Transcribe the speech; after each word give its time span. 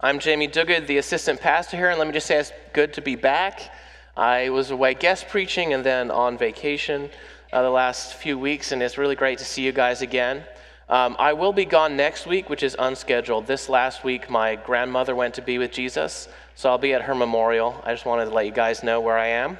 I'm 0.00 0.20
Jamie 0.20 0.46
Duguid, 0.46 0.86
the 0.86 0.98
assistant 0.98 1.40
pastor 1.40 1.76
here, 1.76 1.88
and 1.88 1.98
let 1.98 2.06
me 2.06 2.12
just 2.12 2.28
say 2.28 2.38
it's 2.38 2.52
good 2.72 2.92
to 2.92 3.02
be 3.02 3.16
back. 3.16 3.74
I 4.16 4.48
was 4.48 4.70
away 4.70 4.94
guest 4.94 5.26
preaching 5.28 5.74
and 5.74 5.84
then 5.84 6.12
on 6.12 6.38
vacation 6.38 7.10
uh, 7.52 7.62
the 7.62 7.70
last 7.70 8.14
few 8.14 8.38
weeks, 8.38 8.70
and 8.70 8.80
it's 8.80 8.96
really 8.96 9.16
great 9.16 9.38
to 9.38 9.44
see 9.44 9.62
you 9.62 9.72
guys 9.72 10.00
again. 10.00 10.44
Um, 10.88 11.16
I 11.18 11.32
will 11.32 11.52
be 11.52 11.64
gone 11.64 11.96
next 11.96 12.28
week, 12.28 12.48
which 12.48 12.62
is 12.62 12.76
unscheduled. 12.78 13.48
This 13.48 13.68
last 13.68 14.04
week, 14.04 14.30
my 14.30 14.54
grandmother 14.54 15.16
went 15.16 15.34
to 15.34 15.42
be 15.42 15.58
with 15.58 15.72
Jesus, 15.72 16.28
so 16.54 16.70
I'll 16.70 16.78
be 16.78 16.94
at 16.94 17.02
her 17.02 17.14
memorial. 17.16 17.82
I 17.84 17.92
just 17.92 18.06
wanted 18.06 18.26
to 18.26 18.30
let 18.30 18.46
you 18.46 18.52
guys 18.52 18.84
know 18.84 19.00
where 19.00 19.18
I 19.18 19.26
am. 19.26 19.58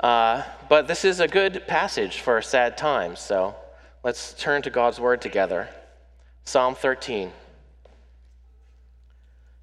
Uh, 0.00 0.42
but 0.68 0.88
this 0.88 1.04
is 1.04 1.20
a 1.20 1.28
good 1.28 1.64
passage 1.68 2.18
for 2.18 2.42
sad 2.42 2.76
times, 2.76 3.20
so 3.20 3.54
let's 4.02 4.34
turn 4.34 4.62
to 4.62 4.70
God's 4.70 4.98
word 4.98 5.20
together. 5.20 5.68
Psalm 6.44 6.74
13. 6.74 7.30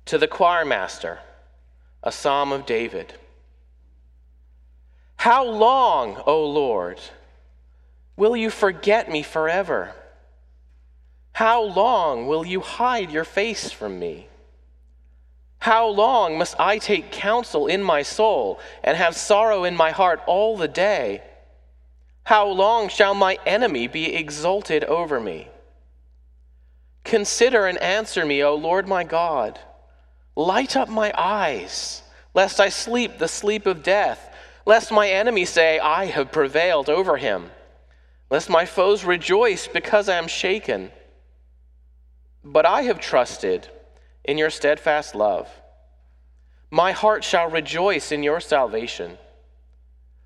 To 0.07 0.17
the 0.17 0.27
choir 0.27 0.63
master, 0.63 1.19
a 2.01 2.13
psalm 2.13 2.53
of 2.53 2.65
David. 2.65 3.13
How 5.17 5.45
long, 5.45 6.21
O 6.25 6.45
Lord, 6.45 7.01
will 8.15 8.37
you 8.37 8.49
forget 8.49 9.11
me 9.11 9.21
forever? 9.21 9.93
How 11.33 11.61
long 11.61 12.25
will 12.25 12.45
you 12.45 12.61
hide 12.61 13.11
your 13.11 13.25
face 13.25 13.69
from 13.71 13.99
me? 13.99 14.29
How 15.59 15.89
long 15.89 16.37
must 16.37 16.57
I 16.57 16.77
take 16.77 17.11
counsel 17.11 17.67
in 17.67 17.83
my 17.83 18.01
soul 18.01 18.61
and 18.85 18.95
have 18.95 19.13
sorrow 19.13 19.65
in 19.65 19.75
my 19.75 19.91
heart 19.91 20.21
all 20.25 20.55
the 20.55 20.69
day? 20.69 21.21
How 22.23 22.47
long 22.47 22.87
shall 22.87 23.13
my 23.13 23.39
enemy 23.45 23.87
be 23.87 24.15
exalted 24.15 24.85
over 24.85 25.19
me? 25.19 25.49
Consider 27.03 27.65
and 27.67 27.77
answer 27.79 28.25
me, 28.25 28.41
O 28.41 28.55
Lord 28.55 28.87
my 28.87 29.03
God. 29.03 29.59
Light 30.37 30.77
up 30.77 30.87
my 30.87 31.11
eyes, 31.17 32.03
lest 32.35 32.59
I 32.59 32.69
sleep 32.69 33.17
the 33.17 33.27
sleep 33.27 33.65
of 33.65 33.81
death, 33.81 34.31
lest 34.67 34.91
my 34.91 35.09
enemy 35.09 35.45
say, 35.45 35.79
I 35.79 36.05
have 36.05 36.31
prevailed 36.31 36.89
over 36.89 37.17
him, 37.17 37.49
lest 38.29 38.47
my 38.47 38.63
foes 38.63 39.03
rejoice 39.03 39.67
because 39.67 40.07
I 40.07 40.19
am 40.19 40.27
shaken. 40.27 40.91
But 42.43 42.67
I 42.67 42.83
have 42.83 42.99
trusted 42.99 43.67
in 44.23 44.37
your 44.37 44.51
steadfast 44.51 45.15
love. 45.15 45.49
My 46.69 46.91
heart 46.91 47.23
shall 47.23 47.49
rejoice 47.49 48.11
in 48.11 48.21
your 48.21 48.39
salvation. 48.39 49.17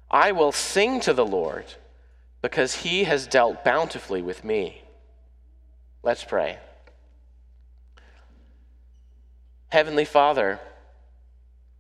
I 0.10 0.34
will 0.34 0.52
sing 0.52 1.00
to 1.02 1.14
the 1.14 1.26
Lord 1.26 1.76
because 2.42 2.76
he 2.76 3.06
has 3.06 3.28
dealt 3.28 3.64
bountifully 3.64 4.22
with 4.22 4.44
me. 4.44 4.84
Let's 6.04 6.26
pray. 6.26 6.58
Heavenly 9.72 10.04
Father, 10.04 10.60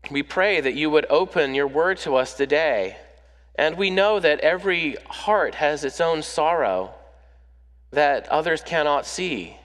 we 0.09 0.23
pray 0.23 0.61
that 0.61 0.75
you 0.75 0.89
would 0.89 1.05
open 1.09 1.53
your 1.53 1.67
word 1.67 1.97
to 1.99 2.15
us 2.15 2.33
today. 2.33 2.95
And 3.55 3.75
we 3.75 3.89
know 3.89 4.17
that 4.17 4.39
every 4.39 4.95
heart 5.09 5.55
has 5.55 5.83
its 5.83 5.99
own 5.99 6.23
sorrow 6.23 6.93
that 7.91 8.29
others 8.29 8.61
cannot 8.61 9.05
see. 9.05 9.57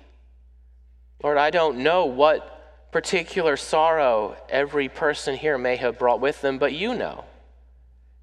Lord, 1.22 1.38
I 1.38 1.50
don't 1.50 1.78
know 1.78 2.06
what 2.06 2.90
particular 2.90 3.56
sorrow 3.56 4.36
every 4.48 4.88
person 4.88 5.36
here 5.36 5.56
may 5.56 5.76
have 5.76 5.96
brought 5.96 6.20
with 6.20 6.40
them, 6.40 6.58
but 6.58 6.72
you 6.72 6.96
know. 6.96 7.26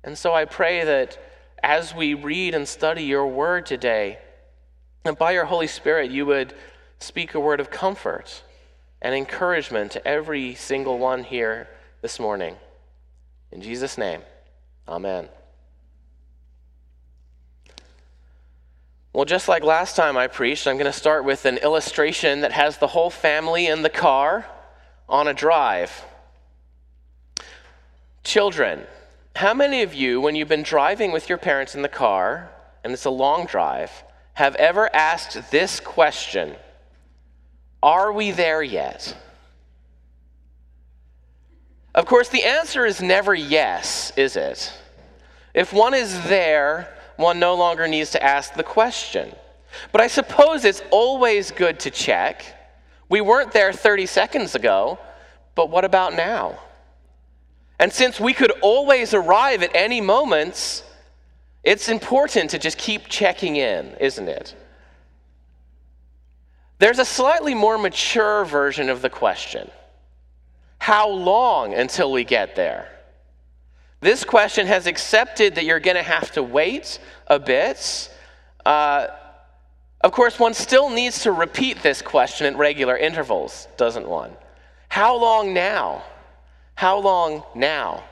And 0.04 0.18
so 0.18 0.34
I 0.34 0.44
pray 0.44 0.84
that 0.84 1.18
as 1.64 1.96
we 1.96 2.14
read 2.14 2.54
and 2.54 2.68
study 2.68 3.04
your 3.04 3.26
word 3.26 3.66
today, 3.66 4.18
and 5.06 5.18
by 5.18 5.32
your 5.32 5.46
Holy 5.46 5.68
Spirit, 5.68 6.12
you 6.12 6.26
would 6.26 6.54
speak 7.00 7.34
a 7.36 7.40
word 7.40 7.62
of 7.62 7.72
comfort 7.72 8.44
and 9.04 9.14
encouragement 9.14 9.92
to 9.92 10.08
every 10.08 10.56
single 10.56 10.98
one 10.98 11.24
here 11.24 11.68
this 12.02 12.20
morning. 12.20 12.56
In 13.52 13.62
Jesus' 13.62 13.98
name, 13.98 14.22
amen. 14.88 15.28
Well, 19.12 19.26
just 19.26 19.48
like 19.48 19.64
last 19.64 19.96
time 19.96 20.18
I 20.18 20.26
preached, 20.26 20.66
I'm 20.66 20.78
going 20.78 20.92
to 20.92 20.98
start 20.98 21.24
with 21.24 21.46
an 21.46 21.58
illustration 21.58 22.42
that 22.42 22.54
has 22.54 22.78
the 22.78 22.88
whole 22.88 23.12
family 23.12 23.68
in 23.68 23.84
the 23.84 23.90
car 23.90 24.48
on 25.08 25.28
a 25.28 25.34
drive. 25.36 26.04
Children, 28.24 28.88
how 29.36 29.54
many 29.54 29.84
of 29.84 29.94
you, 29.94 30.20
when 30.20 30.34
you've 30.36 30.48
been 30.48 30.64
driving 30.64 31.12
with 31.12 31.30
your 31.30 31.38
parents 31.38 31.76
in 31.76 31.84
the 31.84 31.90
car, 31.90 32.50
and 32.84 32.94
it's 32.94 33.06
a 33.06 33.12
long 33.12 33.46
drive, 33.46 33.92
have 34.34 34.56
ever 34.56 34.90
asked 34.96 35.52
this 35.52 35.80
question 35.80 36.56
Are 37.84 38.14
we 38.14 38.32
there 38.32 38.64
yet? 38.64 39.14
Of 41.94 42.06
course, 42.06 42.30
the 42.30 42.46
answer 42.46 42.86
is 42.86 43.02
never 43.02 43.36
yes, 43.36 44.14
is 44.16 44.38
it? 44.38 44.72
If 45.54 45.74
one 45.74 45.94
is 45.94 46.24
there, 46.24 46.96
one 47.18 47.40
no 47.40 47.56
longer 47.56 47.86
needs 47.86 48.12
to 48.12 48.24
ask 48.24 48.54
the 48.54 48.64
question. 48.64 49.36
But 49.92 50.00
I 50.00 50.08
suppose 50.08 50.64
it's 50.64 50.82
always 50.92 51.52
good 51.52 51.82
to 51.82 51.92
check. 51.92 52.46
We 53.10 53.20
weren't 53.20 53.52
there 53.52 53.74
30 53.74 54.06
seconds 54.06 54.56
ago, 54.56 54.98
but 55.54 55.70
what 55.70 55.84
about 55.84 56.16
now? 56.16 56.58
And 57.80 57.92
since 57.92 58.18
we 58.18 58.34
could 58.34 58.52
always 58.62 59.14
arrive 59.14 59.62
at 59.62 59.76
any 59.76 60.00
moments, 60.00 60.84
it's 61.64 61.90
important 61.90 62.52
to 62.52 62.60
just 62.60 62.78
keep 62.78 63.10
checking 63.10 63.58
in, 63.58 63.98
isn't 64.00 64.30
it? 64.30 64.56
There's 66.84 67.00
a 67.00 67.06
slightly 67.06 67.54
more 67.54 67.78
mature 67.78 68.44
version 68.44 68.90
of 68.90 69.02
the 69.02 69.10
question 69.10 69.72
How 70.80 71.08
long 71.08 71.74
until 71.74 72.12
we 72.12 72.26
get 72.26 72.58
there? 72.58 72.90
This 74.02 74.26
question 74.26 74.68
has 74.68 74.86
accepted 74.86 75.56
that 75.56 75.64
you're 75.64 75.80
going 75.80 75.96
to 75.96 76.04
have 76.04 76.32
to 76.32 76.44
wait 76.44 77.00
a 77.28 77.40
bit. 77.40 78.14
Uh, 78.66 79.08
of 80.02 80.12
course, 80.12 80.38
one 80.38 80.54
still 80.54 80.90
needs 80.90 81.22
to 81.24 81.32
repeat 81.32 81.82
this 81.82 82.02
question 82.02 82.48
at 82.48 82.58
regular 82.58 82.98
intervals, 82.98 83.70
doesn't 83.78 84.06
one? 84.06 84.34
How 84.90 85.16
long 85.16 85.54
now? 85.54 86.04
How 86.76 87.00
long 87.00 87.44
now? 87.56 88.04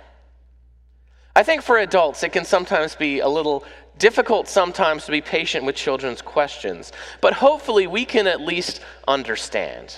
I 1.35 1.43
think 1.43 1.61
for 1.61 1.77
adults, 1.77 2.23
it 2.23 2.31
can 2.31 2.45
sometimes 2.45 2.95
be 2.95 3.19
a 3.19 3.27
little 3.27 3.65
difficult 4.01 4.49
sometimes 4.49 5.05
to 5.05 5.11
be 5.11 5.21
patient 5.21 5.65
with 5.65 5.75
children's 5.75 6.21
questions, 6.21 6.91
but 7.21 7.33
hopefully 7.33 7.87
we 7.87 8.03
can 8.03 8.27
at 8.27 8.41
least 8.41 8.81
understand. 9.07 9.97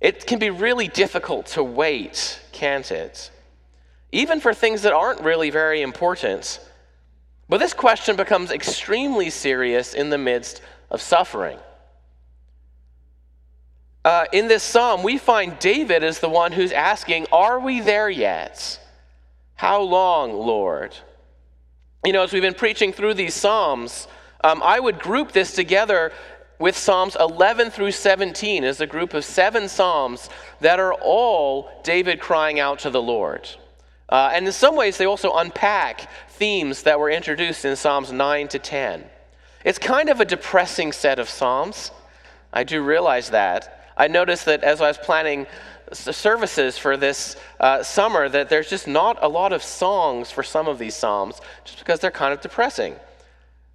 It 0.00 0.26
can 0.26 0.38
be 0.38 0.50
really 0.50 0.88
difficult 0.88 1.46
to 1.46 1.64
wait, 1.64 2.40
can't 2.52 2.90
it? 2.92 3.30
even 4.12 4.40
for 4.40 4.54
things 4.54 4.82
that 4.82 4.92
aren't 4.92 5.20
really 5.20 5.50
very 5.50 5.82
important. 5.82 6.60
But 7.48 7.58
this 7.58 7.74
question 7.74 8.16
becomes 8.16 8.50
extremely 8.50 9.30
serious 9.30 9.94
in 9.94 10.10
the 10.10 10.18
midst 10.18 10.62
of 10.90 11.00
suffering. 11.00 11.58
Uh, 14.04 14.24
in 14.32 14.48
this 14.48 14.62
psalm, 14.62 15.02
we 15.02 15.18
find 15.18 15.58
David 15.58 16.02
is 16.02 16.20
the 16.20 16.28
one 16.28 16.52
who's 16.52 16.72
asking, 16.72 17.26
Are 17.32 17.60
we 17.60 17.80
there 17.80 18.08
yet? 18.08 18.80
How 19.54 19.82
long, 19.82 20.32
Lord? 20.32 20.94
You 22.06 22.12
know, 22.12 22.22
as 22.22 22.32
we've 22.32 22.42
been 22.42 22.54
preaching 22.54 22.92
through 22.92 23.14
these 23.14 23.34
psalms, 23.34 24.06
um, 24.44 24.62
I 24.64 24.78
would 24.78 25.00
group 25.00 25.32
this 25.32 25.52
together 25.52 26.12
with 26.60 26.76
Psalms 26.76 27.16
11 27.18 27.70
through 27.70 27.90
17 27.90 28.62
as 28.62 28.80
a 28.80 28.86
group 28.86 29.14
of 29.14 29.24
seven 29.24 29.68
psalms 29.68 30.30
that 30.60 30.78
are 30.78 30.94
all 30.94 31.70
David 31.82 32.20
crying 32.20 32.60
out 32.60 32.78
to 32.80 32.90
the 32.90 33.02
Lord. 33.02 33.48
Uh, 34.08 34.30
and 34.32 34.46
in 34.46 34.52
some 34.52 34.76
ways, 34.76 34.96
they 34.96 35.06
also 35.06 35.34
unpack 35.34 36.08
themes 36.30 36.84
that 36.84 37.00
were 37.00 37.10
introduced 37.10 37.64
in 37.64 37.74
Psalms 37.74 38.12
9 38.12 38.46
to 38.48 38.58
10. 38.60 39.04
It's 39.64 39.78
kind 39.78 40.08
of 40.08 40.20
a 40.20 40.24
depressing 40.24 40.92
set 40.92 41.18
of 41.18 41.28
Psalms. 41.28 41.90
I 42.52 42.62
do 42.62 42.80
realize 42.80 43.30
that. 43.30 43.92
I 43.96 44.06
noticed 44.06 44.44
that 44.44 44.62
as 44.62 44.80
I 44.80 44.86
was 44.86 44.98
planning 44.98 45.48
services 45.92 46.78
for 46.78 46.96
this 46.96 47.36
uh, 47.60 47.82
summer, 47.82 48.28
that 48.28 48.48
there's 48.48 48.68
just 48.68 48.86
not 48.86 49.18
a 49.22 49.28
lot 49.28 49.52
of 49.52 49.62
songs 49.62 50.30
for 50.30 50.42
some 50.42 50.68
of 50.68 50.78
these 50.78 50.94
Psalms, 50.94 51.40
just 51.64 51.78
because 51.78 52.00
they're 52.00 52.10
kind 52.10 52.32
of 52.32 52.40
depressing. 52.40 52.96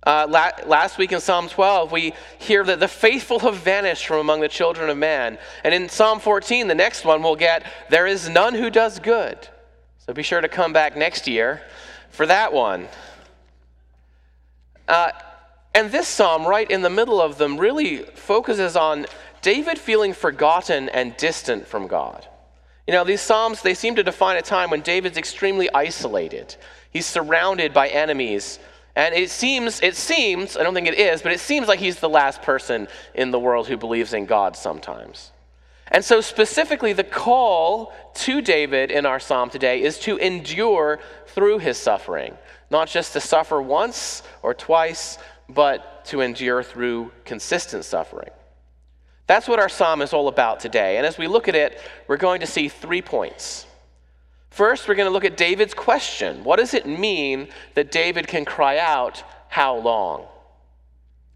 Uh, 0.05 0.27
la- 0.29 0.51
last 0.67 0.97
week 0.97 1.11
in 1.11 1.21
Psalm 1.21 1.47
12, 1.47 1.91
we 1.91 2.13
hear 2.37 2.63
that 2.65 2.79
the 2.79 2.87
faithful 2.87 3.39
have 3.39 3.57
vanished 3.57 4.05
from 4.05 4.17
among 4.17 4.41
the 4.41 4.49
children 4.49 4.89
of 4.89 4.97
man. 4.97 5.37
And 5.63 5.73
in 5.73 5.87
Psalm 5.87 6.19
14, 6.19 6.67
the 6.67 6.75
next 6.75 7.05
one, 7.05 7.23
we'll 7.23 7.37
get, 7.37 7.65
There 7.89 8.05
is 8.05 8.27
none 8.27 8.53
who 8.53 8.69
does 8.69 8.99
good. 8.99 9.47
So 9.99 10.13
be 10.13 10.23
sure 10.23 10.41
to 10.41 10.49
come 10.49 10.73
back 10.73 10.97
next 10.97 11.27
year 11.27 11.61
for 12.09 12.25
that 12.25 12.51
one. 12.51 12.89
Uh, 14.87 15.11
and 15.73 15.89
this 15.91 16.07
psalm, 16.07 16.45
right 16.45 16.69
in 16.69 16.81
the 16.81 16.89
middle 16.89 17.21
of 17.21 17.37
them, 17.37 17.57
really 17.57 17.99
focuses 17.99 18.75
on 18.75 19.05
David 19.43 19.77
feeling 19.77 20.13
forgotten 20.13 20.89
and 20.89 21.15
distant 21.17 21.67
from 21.67 21.85
God. 21.85 22.27
You 22.87 22.93
know, 22.93 23.03
these 23.03 23.21
psalms, 23.21 23.61
they 23.61 23.75
seem 23.75 23.95
to 23.95 24.03
define 24.03 24.37
a 24.37 24.41
time 24.41 24.71
when 24.71 24.81
David's 24.81 25.17
extremely 25.17 25.69
isolated. 25.73 26.55
He's 26.89 27.05
surrounded 27.05 27.73
by 27.73 27.89
enemies. 27.89 28.57
And 28.95 29.13
it 29.13 29.29
seems, 29.29 29.81
it 29.81 29.95
seems, 29.95 30.57
I 30.57 30.63
don't 30.63 30.73
think 30.73 30.87
it 30.87 30.97
is, 30.97 31.21
but 31.21 31.31
it 31.31 31.39
seems 31.39 31.67
like 31.67 31.79
he's 31.79 31.99
the 31.99 32.09
last 32.09 32.41
person 32.41 32.87
in 33.13 33.31
the 33.31 33.39
world 33.39 33.67
who 33.67 33.77
believes 33.77 34.13
in 34.13 34.25
God 34.25 34.55
sometimes. 34.55 35.31
And 35.87 36.05
so, 36.05 36.21
specifically, 36.21 36.93
the 36.93 37.03
call 37.03 37.93
to 38.15 38.41
David 38.41 38.91
in 38.91 39.05
our 39.05 39.19
psalm 39.19 39.49
today 39.49 39.81
is 39.81 39.99
to 39.99 40.17
endure 40.17 40.99
through 41.27 41.59
his 41.59 41.77
suffering, 41.77 42.37
not 42.71 42.87
just 42.87 43.13
to 43.13 43.19
suffer 43.19 43.61
once 43.61 44.23
or 44.41 44.53
twice, 44.53 45.17
but 45.49 46.05
to 46.05 46.21
endure 46.21 46.63
through 46.63 47.11
consistent 47.25 47.83
suffering. 47.85 48.29
That's 49.27 49.47
what 49.47 49.59
our 49.59 49.69
psalm 49.69 50.01
is 50.01 50.13
all 50.13 50.27
about 50.27 50.59
today. 50.59 50.97
And 50.97 51.05
as 51.05 51.17
we 51.17 51.27
look 51.27 51.47
at 51.47 51.55
it, 51.55 51.79
we're 52.07 52.17
going 52.17 52.41
to 52.41 52.47
see 52.47 52.67
three 52.67 53.01
points. 53.01 53.65
First, 54.49 54.87
we're 54.87 54.95
going 54.95 55.07
to 55.07 55.13
look 55.13 55.25
at 55.25 55.37
David's 55.37 55.73
question 55.73 56.43
What 56.43 56.59
does 56.59 56.73
it 56.73 56.85
mean 56.85 57.47
that 57.73 57.91
David 57.91 58.27
can 58.27 58.45
cry 58.45 58.77
out, 58.77 59.23
How 59.49 59.75
long? 59.77 60.25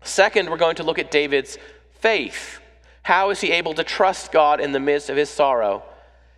Second, 0.02 0.50
we're 0.50 0.58
going 0.58 0.76
to 0.76 0.84
look 0.84 1.00
at 1.00 1.12
David's 1.12 1.58
faith. 2.00 2.60
How 3.04 3.30
is 3.30 3.42
he 3.42 3.52
able 3.52 3.74
to 3.74 3.84
trust 3.84 4.32
God 4.32 4.60
in 4.60 4.72
the 4.72 4.80
midst 4.80 5.10
of 5.10 5.18
his 5.18 5.30
sorrow? 5.30 5.84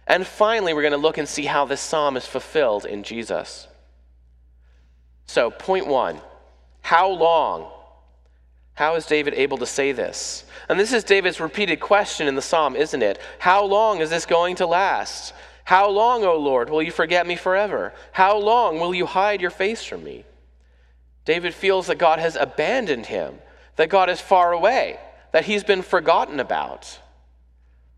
And 0.07 0.25
finally, 0.25 0.73
we're 0.73 0.81
going 0.81 0.91
to 0.91 0.97
look 0.97 1.17
and 1.17 1.27
see 1.27 1.45
how 1.45 1.65
this 1.65 1.81
psalm 1.81 2.15
is 2.15 2.25
fulfilled 2.25 2.85
in 2.85 3.03
Jesus. 3.03 3.67
So, 5.25 5.51
point 5.51 5.87
one 5.87 6.21
how 6.81 7.09
long? 7.09 7.71
How 8.79 8.95
is 8.95 9.05
David 9.05 9.33
able 9.33 9.57
to 9.57 9.65
say 9.65 9.91
this? 9.91 10.45
And 10.69 10.79
this 10.79 10.93
is 10.93 11.03
David's 11.03 11.41
repeated 11.41 11.81
question 11.81 12.29
in 12.29 12.35
the 12.35 12.41
psalm, 12.41 12.77
isn't 12.77 13.03
it? 13.03 13.19
How 13.37 13.65
long 13.65 13.99
is 13.99 14.09
this 14.09 14.25
going 14.25 14.55
to 14.55 14.65
last? 14.65 15.33
How 15.65 15.89
long, 15.89 16.23
O 16.23 16.37
Lord, 16.37 16.69
will 16.69 16.81
you 16.81 16.93
forget 16.93 17.27
me 17.27 17.35
forever? 17.35 17.93
How 18.13 18.37
long 18.37 18.79
will 18.79 18.95
you 18.95 19.05
hide 19.05 19.41
your 19.41 19.49
face 19.51 19.83
from 19.83 20.05
me? 20.05 20.23
David 21.25 21.53
feels 21.53 21.87
that 21.87 21.97
God 21.97 22.19
has 22.19 22.37
abandoned 22.37 23.07
him, 23.07 23.39
that 23.75 23.89
God 23.89 24.09
is 24.09 24.21
far 24.21 24.53
away, 24.53 24.97
that 25.33 25.43
he's 25.43 25.65
been 25.65 25.81
forgotten 25.81 26.39
about. 26.39 26.99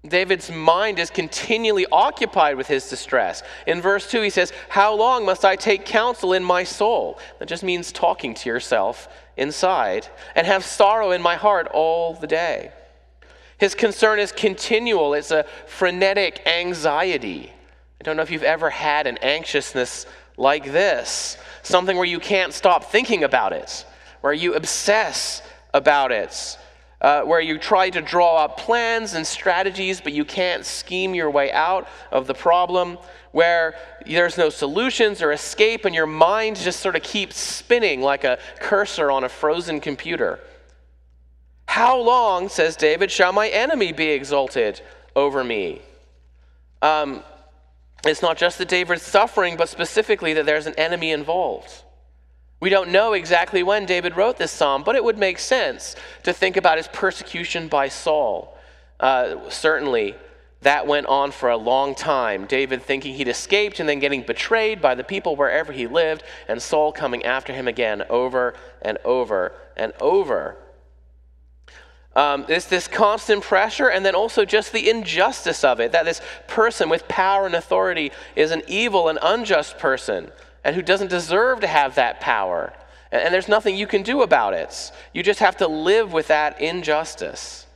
David's 0.04 0.50
mind 0.50 0.98
is 0.98 1.12
continually 1.12 1.86
occupied 1.92 2.57
with 2.57 2.66
his 2.66 2.89
distress. 2.89 3.44
In 3.68 3.81
verse 3.81 4.10
2, 4.10 4.24
he 4.24 4.31
says, 4.31 4.51
How 4.68 4.95
long 4.95 5.27
must 5.27 5.45
I 5.45 5.56
take 5.56 5.86
counsel 5.86 6.34
in 6.34 6.44
my 6.44 6.63
soul? 6.63 7.19
That 7.38 7.48
just 7.48 7.62
means 7.62 7.92
talking 7.92 8.34
to 8.34 8.50
yourself 8.50 9.07
inside, 9.38 10.07
and 10.36 10.45
have 10.48 10.63
sorrow 10.66 11.12
in 11.12 11.22
my 11.22 11.36
heart 11.36 11.68
all 11.74 12.13
the 12.13 12.28
day. 12.28 12.72
His 13.57 13.75
concern 13.75 14.19
is 14.19 14.31
continual, 14.31 15.13
it's 15.13 15.31
a 15.31 15.45
frenetic 15.68 16.42
anxiety. 16.48 17.51
I 18.00 18.04
don't 18.04 18.18
know 18.18 18.24
if 18.24 18.31
you've 18.31 18.44
ever 18.44 18.69
had 18.69 19.06
an 19.07 19.18
anxiousness 19.19 20.06
like 20.38 20.66
this 20.66 21.38
something 21.63 21.95
where 21.95 22.06
you 22.06 22.19
can't 22.19 22.54
stop 22.54 22.86
thinking 22.86 23.24
about 23.24 23.54
it, 23.54 23.86
where 24.22 24.33
you 24.33 24.56
obsess 24.56 25.44
about 25.74 26.12
it 26.12 26.57
uh, 27.01 27.24
where 27.24 27.42
you 27.42 27.57
try 27.57 27.89
to 27.89 28.01
draw 28.01 28.38
up 28.38 28.57
plans 28.57 29.13
and 29.13 29.25
strategies, 29.25 30.00
but 30.00 30.13
you 30.13 30.24
can't 30.24 30.65
scheme 30.65 31.15
your 31.15 31.30
way 31.30 31.51
out 31.51 31.88
of 32.12 32.27
the 32.27 32.33
problem, 32.33 32.98
where 33.31 33.75
there's 34.06 34.38
no 34.38 34.50
solutions 34.50 35.21
or 35.21 35.31
escape, 35.31 35.83
and 35.86 35.95
your 35.95 36.06
mind 36.06 36.57
just 36.57 36.80
sort 36.80 36.95
of 36.95 37.01
keeps 37.01 37.38
spinning 37.38 38.01
like 38.01 38.24
a 38.24 38.38
cursor 38.59 39.09
on 39.09 39.24
a 39.24 39.30
frozen 39.30 39.80
computer. 39.80 40.39
How 41.68 42.00
long, 42.00 42.50
says 42.50 42.75
David, 42.75 43.09
shall 43.09 43.33
my 43.33 43.48
enemy 43.50 43.94
be 43.94 44.09
exalted 44.09 44.81
over 45.15 45.44
me? 45.44 45.81
Um, 46.81 47.24
it's 48.06 48.21
not 48.21 48.38
just 48.38 48.57
that 48.57 48.68
David's 48.68 49.03
suffering, 49.03 49.57
but 49.57 49.69
specifically 49.69 50.33
that 50.33 50.45
there's 50.45 50.68
an 50.68 50.75
enemy 50.75 51.12
involved. 51.12 51.83
We 52.62 52.69
don't 52.69 52.92
know 52.92 53.13
exactly 53.13 53.63
when 53.63 53.88
David 53.88 54.16
wrote 54.16 54.38
this 54.38 54.52
psalm, 54.52 54.84
but 54.84 54.96
it 54.96 55.04
would 55.04 55.18
make 55.18 55.40
sense 55.40 55.96
to 56.24 56.31
think 56.31 56.58
about 56.58 56.78
his 56.78 56.88
persecution 56.88 57.68
by 57.68 57.88
Saul. 57.88 58.56
Uh, 59.00 59.50
certainly, 59.50 60.16
that 60.62 60.86
went 60.86 61.08
on 61.08 61.31
for 61.31 61.50
a 61.50 61.58
long 61.58 61.96
time. 61.96 62.46
David 62.46 62.84
thinking 62.84 63.16
he'd 63.16 63.28
escaped 63.28 63.80
and 63.80 63.90
then 63.90 63.98
getting 63.98 64.22
betrayed 64.22 64.80
by 64.80 64.94
the 64.94 65.04
people 65.04 65.36
wherever 65.36 65.74
he 65.74 65.88
lived, 65.88 66.22
and 66.48 66.62
Saul 66.62 66.92
coming 66.92 67.25
after 67.25 67.52
him 67.52 67.68
again 67.68 68.04
over 68.12 68.54
and 68.84 69.00
over 69.04 69.54
and 69.75 69.92
over. 70.00 70.56
Um, 72.16 72.46
it's 72.48 72.66
this 72.66 72.88
constant 72.88 73.42
pressure, 73.42 73.88
and 73.88 74.06
then 74.06 74.13
also 74.13 74.46
just 74.46 74.72
the 74.72 74.88
injustice 74.88 75.63
of 75.63 75.80
it 75.80 75.94
that 75.94 76.06
this 76.06 76.22
person 76.48 76.90
with 76.90 77.08
power 77.08 77.48
and 77.48 77.56
authority 77.56 78.12
is 78.36 78.52
an 78.52 78.62
evil 78.68 79.10
and 79.10 79.18
unjust 79.24 79.80
person 79.80 80.31
and 80.63 80.75
who 80.75 80.81
doesn't 80.81 81.10
deserve 81.10 81.60
to 81.62 81.68
have 81.68 81.96
that 81.96 82.19
power. 82.19 82.74
And 83.12 83.34
there's 83.34 83.50
nothing 83.50 83.75
you 83.75 83.88
can 83.88 84.04
do 84.04 84.22
about 84.22 84.54
it. 84.54 84.92
You 85.13 85.24
just 85.24 85.40
have 85.40 85.58
to 85.58 85.68
live 85.68 86.13
with 86.13 86.28
that 86.28 86.62
injustice. 86.62 87.68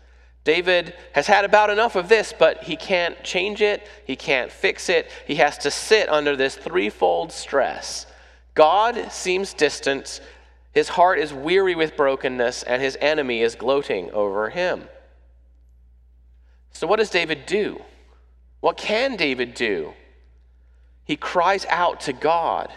David 0.46 0.94
has 1.14 1.28
had 1.28 1.44
about 1.44 1.72
enough 1.72 1.96
of 1.96 2.08
this, 2.08 2.34
but 2.38 2.64
he 2.64 2.76
can't 2.76 3.22
change 3.24 3.62
it, 3.62 3.86
he 4.06 4.16
can't 4.16 4.52
fix 4.52 4.90
it. 4.90 5.10
He 5.26 5.36
has 5.36 5.58
to 5.60 5.72
sit 5.72 6.08
under 6.08 6.36
this 6.36 6.56
threefold 6.56 7.32
stress. 7.32 8.06
God 8.54 9.12
seems 9.12 9.54
distant, 9.54 10.22
his 10.72 10.90
heart 10.90 11.20
is 11.20 11.34
weary 11.34 11.74
with 11.74 11.98
brokenness, 11.98 12.64
and 12.64 12.82
his 12.82 12.98
enemy 13.02 13.42
is 13.42 13.56
gloating 13.56 14.12
over 14.12 14.50
him. 14.50 14.88
So, 16.72 16.86
what 16.86 17.00
does 17.00 17.10
David 17.10 17.46
do? 17.46 17.82
What 18.60 18.78
can 18.78 19.16
David 19.16 19.54
do? 19.56 19.94
He 21.06 21.16
cries 21.16 21.66
out 21.70 22.02
to 22.02 22.14
God. 22.14 22.72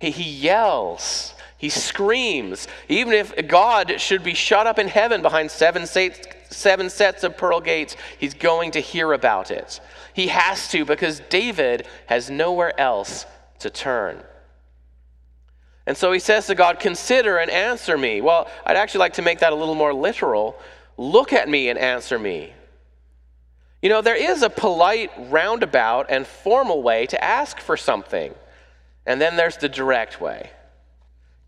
He, 0.00 0.10
he 0.10 0.30
yells. 0.30 1.34
He 1.58 1.68
screams. 1.68 2.68
Even 2.88 3.12
if 3.12 3.34
God 3.48 4.00
should 4.00 4.22
be 4.22 4.34
shut 4.34 4.66
up 4.66 4.78
in 4.78 4.88
heaven 4.88 5.22
behind 5.22 5.50
seven, 5.50 5.86
seven 5.86 6.90
sets 6.90 7.24
of 7.24 7.36
pearl 7.36 7.60
gates, 7.60 7.96
he's 8.18 8.34
going 8.34 8.70
to 8.72 8.80
hear 8.80 9.12
about 9.12 9.50
it. 9.50 9.80
He 10.12 10.28
has 10.28 10.68
to 10.68 10.84
because 10.84 11.20
David 11.28 11.86
has 12.06 12.30
nowhere 12.30 12.78
else 12.78 13.26
to 13.60 13.70
turn. 13.70 14.22
And 15.86 15.96
so 15.96 16.12
he 16.12 16.18
says 16.18 16.46
to 16.46 16.54
God, 16.54 16.78
Consider 16.78 17.38
and 17.38 17.50
answer 17.50 17.98
me. 17.98 18.20
Well, 18.20 18.48
I'd 18.64 18.76
actually 18.76 19.00
like 19.00 19.14
to 19.14 19.22
make 19.22 19.40
that 19.40 19.52
a 19.52 19.56
little 19.56 19.74
more 19.74 19.92
literal. 19.92 20.58
Look 20.96 21.32
at 21.32 21.48
me 21.48 21.68
and 21.68 21.78
answer 21.78 22.18
me. 22.18 22.52
You 23.84 23.90
know, 23.90 24.00
there 24.00 24.16
is 24.16 24.40
a 24.40 24.48
polite, 24.48 25.10
roundabout, 25.30 26.06
and 26.08 26.26
formal 26.26 26.82
way 26.82 27.04
to 27.04 27.22
ask 27.22 27.60
for 27.60 27.76
something, 27.76 28.34
and 29.04 29.20
then 29.20 29.36
there's 29.36 29.58
the 29.58 29.68
direct 29.68 30.22
way. 30.22 30.48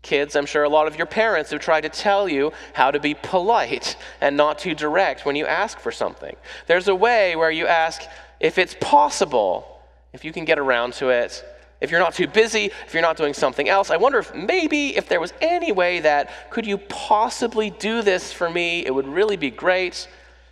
Kids, 0.03 0.35
I'm 0.35 0.45
sure 0.45 0.61
a 0.61 0.69
lot 0.69 0.85
of 0.85 0.97
your 0.97 1.07
parents 1.07 1.49
have 1.49 1.61
tried 1.61 1.81
to 1.81 1.89
tell 1.89 2.29
you 2.29 2.53
how 2.73 2.91
to 2.91 2.99
be 2.99 3.15
polite 3.15 3.97
and 4.21 4.37
not 4.37 4.59
too 4.59 4.75
direct 4.75 5.25
when 5.25 5.35
you 5.35 5.47
ask 5.47 5.79
for 5.79 5.91
something. 5.91 6.35
There's 6.67 6.87
a 6.87 6.93
way 6.93 7.35
where 7.35 7.49
you 7.49 7.65
ask 7.65 8.03
if 8.39 8.59
it's 8.59 8.75
possible, 8.79 9.81
if 10.13 10.23
you 10.23 10.31
can 10.31 10.45
get 10.45 10.59
around 10.59 10.93
to 10.93 11.09
it, 11.09 11.43
if 11.81 11.89
you're 11.89 11.99
not 11.99 12.13
too 12.13 12.27
busy, 12.27 12.69
if 12.85 12.93
you're 12.93 13.01
not 13.01 13.17
doing 13.17 13.33
something 13.33 13.67
else. 13.67 13.89
I 13.89 13.97
wonder 13.97 14.19
if 14.19 14.35
maybe 14.35 14.95
if 14.95 15.09
there 15.09 15.19
was 15.19 15.33
any 15.41 15.71
way 15.71 16.01
that 16.01 16.51
could 16.51 16.67
you 16.67 16.77
possibly 16.77 17.71
do 17.71 18.03
this 18.03 18.31
for 18.31 18.47
me? 18.47 18.85
It 18.85 18.93
would 18.93 19.07
really 19.07 19.37
be 19.37 19.49
great. 19.49 20.07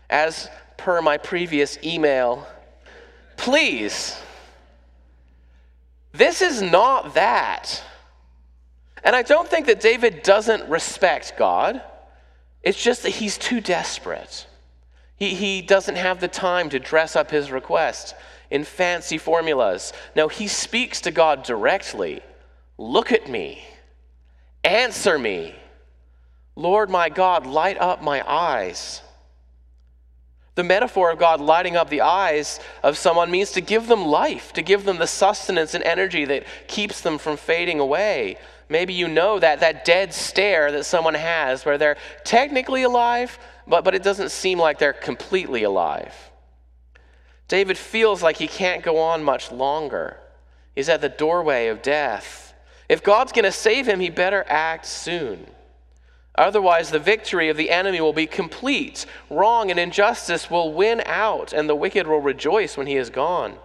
As 0.09 0.50
per 0.77 1.01
my 1.01 1.17
previous 1.17 1.77
email, 1.84 2.48
please. 3.38 4.20
This 6.13 6.41
is 6.41 6.62
not 6.62 7.13
that. 7.15 7.84
And 9.03 9.15
I 9.15 9.22
don't 9.22 9.48
think 9.48 9.67
that 9.67 9.79
David 9.79 10.24
doesn't 10.24 10.70
respect 10.70 11.34
God. 11.38 11.82
It's 12.63 12.82
just 12.82 13.03
that 13.03 13.10
he's 13.10 13.38
too 13.38 13.62
desperate. 13.62 14.48
He, 15.17 15.36
he 15.36 15.62
doesn't 15.62 15.96
have 15.96 16.20
the 16.20 16.27
time 16.27 16.70
to 16.70 16.79
dress 16.79 17.15
up 17.15 17.32
his 17.32 17.51
request 17.51 18.15
in 18.50 18.63
fancy 18.63 19.17
formulas. 19.17 19.94
No, 20.15 20.27
he 20.27 20.48
speaks 20.48 21.01
to 21.01 21.12
God 21.12 21.44
directly 21.44 22.22
Look 22.77 23.12
at 23.12 23.29
me, 23.29 23.63
answer 24.63 25.17
me. 25.17 25.55
Lord 26.55 26.89
my 26.89 27.10
God, 27.10 27.46
light 27.46 27.77
up 27.79 28.01
my 28.01 28.24
eyes. 28.29 29.01
The 30.55 30.63
metaphor 30.63 31.12
of 31.12 31.19
God 31.19 31.41
lighting 31.41 31.75
up 31.75 31.89
the 31.89 32.01
eyes 32.01 32.62
of 32.81 32.97
someone 32.97 33.29
means 33.29 33.51
to 33.51 33.62
give 33.62 33.88
them 33.88 34.05
life, 34.05 34.53
to 34.53 34.62
give 34.62 34.85
them 34.85 34.97
the 34.97 35.07
sustenance 35.07 35.74
and 35.74 35.83
energy 35.83 36.24
that 36.25 36.45
keeps 36.67 37.01
them 37.01 37.17
from 37.17 37.35
fading 37.35 37.81
away. 37.81 38.38
Maybe 38.69 38.93
you 38.93 39.07
know 39.09 39.38
that, 39.38 39.59
that 39.59 39.83
dead 39.83 40.13
stare 40.13 40.71
that 40.71 40.85
someone 40.85 41.13
has 41.13 41.65
where 41.65 41.77
they're 41.77 41.97
technically 42.24 42.83
alive, 42.83 43.38
but, 43.67 43.83
but 43.83 43.93
it 43.93 44.01
doesn't 44.01 44.31
seem 44.31 44.57
like 44.57 44.79
they're 44.79 44.93
completely 44.93 45.63
alive. 45.63 46.15
David 47.47 47.77
feels 47.77 48.24
like 48.24 48.38
he 48.38 48.47
can't 48.47 48.81
go 48.81 48.97
on 48.97 49.24
much 49.24 49.51
longer. 49.51 50.17
He's 50.74 50.89
at 50.89 51.01
the 51.01 51.09
doorway 51.09 51.67
of 51.67 51.81
death. 51.81 52.53
If 52.88 53.03
God's 53.03 53.33
going 53.33 53.45
to 53.45 53.51
save 53.51 53.88
him, 53.88 54.00
he 54.00 54.09
better 54.09 54.43
act 54.47 54.85
soon. 54.85 55.45
Otherwise, 56.37 56.91
the 56.91 56.99
victory 56.99 57.49
of 57.49 57.57
the 57.57 57.71
enemy 57.71 58.01
will 58.01 58.13
be 58.13 58.27
complete. 58.27 59.05
Wrong 59.29 59.71
and 59.71 59.79
injustice 59.79 60.49
will 60.49 60.73
win 60.73 61.01
out, 61.05 61.53
and 61.53 61.69
the 61.69 61.75
wicked 61.75 62.07
will 62.07 62.19
rejoice 62.19 62.75
when 62.75 62.87
he 62.87 62.97
is 62.97 63.09
gone. 63.09 63.57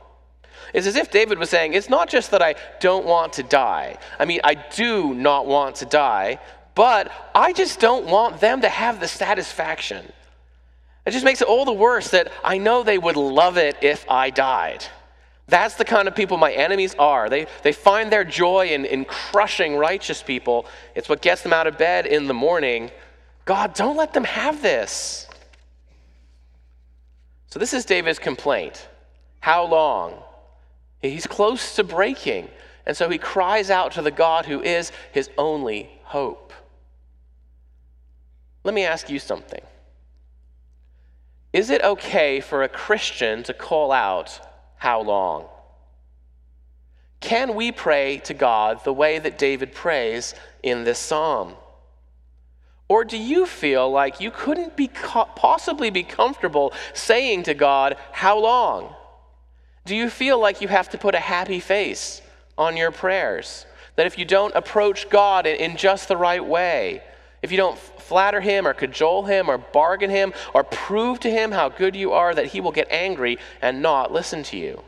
It's 0.73 0.87
as 0.87 0.97
if 0.97 1.11
David 1.11 1.39
was 1.39 1.51
saying, 1.51 1.73
It's 1.73 1.89
not 1.89 2.09
just 2.09 2.31
that 2.31 2.43
I 2.43 2.55
don't 2.81 3.07
want 3.07 3.33
to 3.35 3.43
die. 3.43 3.99
I 4.19 4.25
mean, 4.25 4.41
I 4.45 4.55
do 4.55 5.15
not 5.15 5.47
want 5.47 5.77
to 5.77 5.85
die, 5.85 6.39
but 6.75 7.11
I 7.35 7.53
just 7.53 7.81
don't 7.81 8.07
want 8.07 8.41
them 8.41 8.61
to 8.61 8.69
have 8.69 9.01
the 9.01 9.09
satisfaction. 9.09 10.13
It 11.07 11.11
just 11.11 11.25
makes 11.25 11.43
it 11.43 11.49
all 11.49 11.65
the 11.65 11.73
worse 11.73 12.11
that 12.11 12.31
I 12.45 12.59
know 12.59 12.83
they 12.83 12.99
would 12.99 13.17
love 13.17 13.57
it 13.57 13.77
if 13.83 14.09
I 14.09 14.31
died. 14.31 14.85
That's 15.51 15.75
the 15.75 15.85
kind 15.85 16.09
of 16.09 16.15
people 16.15 16.37
my 16.37 16.53
enemies 16.53 16.95
are. 16.99 17.29
They, 17.29 17.47
they 17.63 17.73
find 17.73 18.11
their 18.11 18.25
joy 18.25 18.69
in, 18.69 18.85
in 18.85 19.05
crushing 19.05 19.77
righteous 19.77 20.23
people. 20.23 20.67
It's 20.95 21.09
what 21.09 21.21
gets 21.21 21.43
them 21.43 21.53
out 21.53 21.67
of 21.67 21.77
bed 21.77 22.07
in 22.07 22.27
the 22.29 22.35
morning. 22.35 22.91
God, 23.45 23.75
don't 23.75 23.97
let 23.97 24.15
them 24.15 24.25
have 24.25 24.63
this. 24.63 25.29
So, 27.49 27.59
this 27.59 27.75
is 27.75 27.85
David's 27.85 28.21
complaint. 28.21 28.89
How 29.41 29.65
long? 29.67 30.15
He's 31.03 31.27
close 31.27 31.75
to 31.77 31.85
breaking. 31.85 32.49
And 32.87 32.97
so 32.97 33.09
he 33.09 33.19
cries 33.19 33.71
out 33.71 33.93
to 33.93 34.03
the 34.03 34.11
God 34.11 34.47
who 34.47 34.61
is 34.61 34.93
his 35.13 35.31
only 35.37 35.91
hope. 36.05 36.53
Let 38.65 38.75
me 38.75 38.85
ask 38.85 39.09
you 39.09 39.19
something. 39.19 39.63
Is 41.53 41.71
it 41.71 41.83
okay 41.83 42.41
for 42.41 42.63
a 42.63 42.69
Christian 42.69 43.43
to 43.45 43.55
call 43.55 43.91
out, 43.91 44.41
How 44.81 45.03
long? 45.03 45.45
Can 47.21 47.55
we 47.55 47.71
pray 47.71 48.17
to 48.25 48.33
God 48.33 48.83
the 48.83 48.95
way 48.95 49.19
that 49.19 49.37
David 49.37 49.75
prays 49.75 50.35
in 50.63 50.85
this 50.85 50.99
psalm? 50.99 51.55
Or 52.89 53.05
do 53.05 53.19
you 53.19 53.45
feel 53.45 53.91
like 53.91 54.23
you 54.23 54.31
couldn't 54.31 54.79
be 54.79 54.89
possibly 54.89 55.91
be 55.91 56.03
comfortable 56.03 56.73
saying 56.95 57.43
to 57.43 57.53
God, 57.53 57.99
How 58.11 58.39
long? 58.39 58.95
Do 59.85 59.95
you 59.95 60.09
feel 60.09 60.41
like 60.41 60.63
you 60.63 60.69
have 60.69 60.89
to 60.91 60.99
put 60.99 61.15
a 61.15 61.21
happy 61.21 61.61
face 61.61 62.23
on 62.57 62.79
your 62.79 62.91
prayers? 62.91 63.67
That 63.97 64.07
if 64.07 64.17
you 64.17 64.25
don't 64.25 64.55
approach 64.55 65.11
God 65.11 65.47
in 65.47 65.77
just 65.77 66.09
the 66.09 66.17
right 66.17 66.45
way, 66.45 67.03
if 67.43 67.51
you 67.51 67.57
don't 67.57 67.79
flatter 67.79 68.41
him 68.41 68.67
or 68.67 68.75
cajole 68.75 69.25
him 69.25 69.49
or 69.49 69.59
bargain 69.59 70.11
him 70.11 70.35
or 70.53 70.65
prove 70.65 71.21
to 71.21 71.31
him 71.31 71.53
how 71.53 71.69
good 71.69 71.97
you 71.97 72.13
are, 72.13 72.35
that 72.35 72.47
he 72.47 72.61
will 72.61 72.73
get 72.73 72.89
angry 72.91 73.39
and 73.63 73.83
not 73.83 74.13
listen 74.13 74.43
to 74.45 74.57
you. 74.57 74.83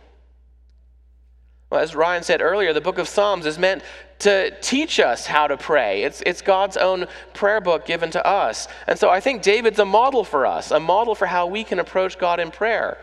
Well, 1.71 1.80
as 1.80 1.94
Ryan 1.94 2.23
said 2.23 2.42
earlier, 2.42 2.75
the 2.75 2.82
book 2.82 2.99
of 2.99 3.09
Psalms 3.09 3.47
is 3.47 3.59
meant 3.59 3.82
to 4.18 4.50
teach 4.61 5.00
us 5.00 5.25
how 5.25 5.47
to 5.47 5.56
pray. 5.56 6.02
It's, 6.02 6.23
it's 6.26 6.42
God's 6.42 6.76
own 6.76 7.06
prayer 7.32 7.62
book 7.62 7.87
given 7.87 8.11
to 8.11 8.26
us. 8.26 8.68
And 8.87 8.99
so 8.99 9.09
I 9.09 9.21
think 9.21 9.40
David's 9.40 9.78
a 9.78 9.87
model 9.87 10.23
for 10.23 10.44
us, 10.44 10.71
a 10.71 10.78
model 10.78 11.14
for 11.14 11.26
how 11.26 11.47
we 11.47 11.64
can 11.64 11.78
approach 11.78 12.18
God 12.18 12.40
in 12.40 12.50
prayer. 12.50 12.99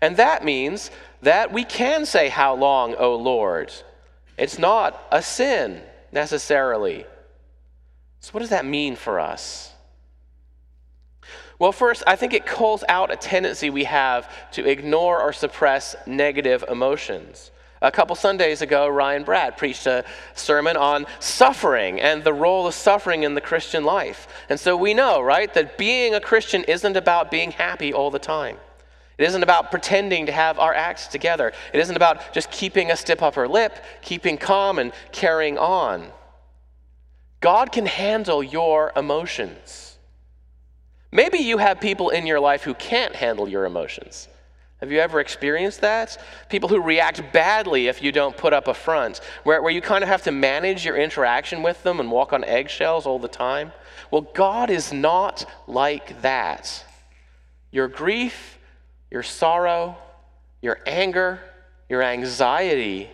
And 0.00 0.16
that 0.16 0.44
means 0.44 0.90
that 1.22 1.52
we 1.52 1.64
can 1.64 2.04
say, 2.04 2.28
How 2.28 2.54
long, 2.54 2.96
O 2.96 3.14
Lord? 3.14 3.72
It's 4.36 4.58
not 4.58 5.00
a 5.12 5.22
sin 5.22 5.80
necessarily. 6.12 7.06
So, 8.20 8.32
what 8.32 8.40
does 8.40 8.50
that 8.50 8.64
mean 8.64 8.96
for 8.96 9.20
us? 9.20 9.72
Well, 11.58 11.72
first, 11.72 12.04
I 12.06 12.14
think 12.14 12.34
it 12.34 12.46
calls 12.46 12.84
out 12.88 13.12
a 13.12 13.16
tendency 13.16 13.68
we 13.68 13.84
have 13.84 14.30
to 14.52 14.68
ignore 14.68 15.20
or 15.20 15.32
suppress 15.32 15.96
negative 16.06 16.64
emotions. 16.68 17.50
A 17.80 17.90
couple 17.92 18.16
Sundays 18.16 18.60
ago, 18.60 18.88
Ryan 18.88 19.22
Brad 19.22 19.56
preached 19.56 19.86
a 19.86 20.04
sermon 20.34 20.76
on 20.76 21.06
suffering 21.20 22.00
and 22.00 22.24
the 22.24 22.32
role 22.32 22.66
of 22.66 22.74
suffering 22.74 23.22
in 23.22 23.34
the 23.34 23.40
Christian 23.40 23.84
life. 23.84 24.26
And 24.48 24.58
so 24.58 24.76
we 24.76 24.94
know, 24.94 25.20
right, 25.20 25.52
that 25.54 25.78
being 25.78 26.14
a 26.14 26.20
Christian 26.20 26.64
isn't 26.64 26.96
about 26.96 27.30
being 27.30 27.52
happy 27.52 27.92
all 27.92 28.10
the 28.10 28.18
time. 28.18 28.56
It 29.16 29.24
isn't 29.24 29.42
about 29.42 29.70
pretending 29.70 30.26
to 30.26 30.32
have 30.32 30.58
our 30.60 30.74
acts 30.74 31.08
together. 31.08 31.52
It 31.72 31.80
isn't 31.80 31.96
about 31.96 32.32
just 32.32 32.50
keeping 32.52 32.90
a 32.90 32.96
stiff 32.96 33.22
upper 33.22 33.48
lip, 33.48 33.76
keeping 34.00 34.38
calm, 34.38 34.78
and 34.78 34.92
carrying 35.10 35.58
on. 35.58 36.12
God 37.40 37.72
can 37.72 37.86
handle 37.86 38.42
your 38.42 38.92
emotions. 38.96 39.96
Maybe 41.10 41.38
you 41.38 41.58
have 41.58 41.80
people 41.80 42.10
in 42.10 42.26
your 42.26 42.40
life 42.40 42.62
who 42.62 42.74
can't 42.74 43.14
handle 43.14 43.48
your 43.48 43.64
emotions. 43.64 44.28
Have 44.80 44.92
you 44.92 45.00
ever 45.00 45.18
experienced 45.18 45.80
that? 45.80 46.18
People 46.48 46.68
who 46.68 46.80
react 46.80 47.32
badly 47.32 47.88
if 47.88 48.02
you 48.02 48.12
don't 48.12 48.36
put 48.36 48.52
up 48.52 48.68
a 48.68 48.74
front, 48.74 49.20
where, 49.42 49.60
where 49.60 49.72
you 49.72 49.80
kind 49.80 50.04
of 50.04 50.08
have 50.08 50.22
to 50.24 50.32
manage 50.32 50.84
your 50.84 50.96
interaction 50.96 51.62
with 51.62 51.82
them 51.82 51.98
and 51.98 52.10
walk 52.10 52.32
on 52.32 52.44
eggshells 52.44 53.06
all 53.06 53.18
the 53.18 53.28
time. 53.28 53.72
Well, 54.10 54.22
God 54.22 54.70
is 54.70 54.92
not 54.92 55.44
like 55.66 56.22
that. 56.22 56.84
Your 57.72 57.88
grief, 57.88 58.58
your 59.10 59.24
sorrow, 59.24 59.96
your 60.62 60.78
anger, 60.86 61.40
your 61.88 62.02
anxiety, 62.02 63.10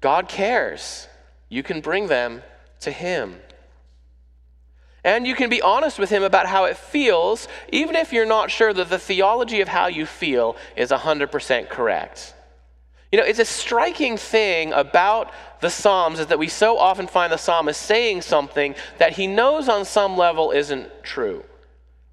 God 0.00 0.28
cares. 0.28 1.08
You 1.48 1.62
can 1.62 1.80
bring 1.80 2.08
them 2.08 2.42
to 2.80 2.90
Him. 2.90 3.36
And 5.04 5.26
you 5.26 5.36
can 5.36 5.48
be 5.48 5.62
honest 5.62 5.98
with 5.98 6.10
Him 6.10 6.22
about 6.22 6.46
how 6.46 6.64
it 6.64 6.76
feels, 6.76 7.46
even 7.68 7.94
if 7.94 8.12
you're 8.12 8.26
not 8.26 8.50
sure 8.50 8.72
that 8.72 8.88
the 8.88 8.98
theology 8.98 9.60
of 9.60 9.68
how 9.68 9.86
you 9.86 10.04
feel 10.04 10.56
is 10.76 10.90
100% 10.90 11.68
correct. 11.68 12.34
You 13.12 13.18
know, 13.18 13.24
it's 13.24 13.38
a 13.38 13.44
striking 13.44 14.16
thing 14.16 14.72
about 14.72 15.32
the 15.60 15.70
Psalms 15.70 16.18
is 16.18 16.26
that 16.26 16.38
we 16.38 16.48
so 16.48 16.76
often 16.76 17.06
find 17.06 17.32
the 17.32 17.36
psalmist 17.36 17.80
saying 17.80 18.22
something 18.22 18.74
that 18.98 19.12
he 19.12 19.26
knows 19.26 19.68
on 19.68 19.84
some 19.84 20.16
level 20.16 20.50
isn't 20.50 20.90
true. 21.04 21.44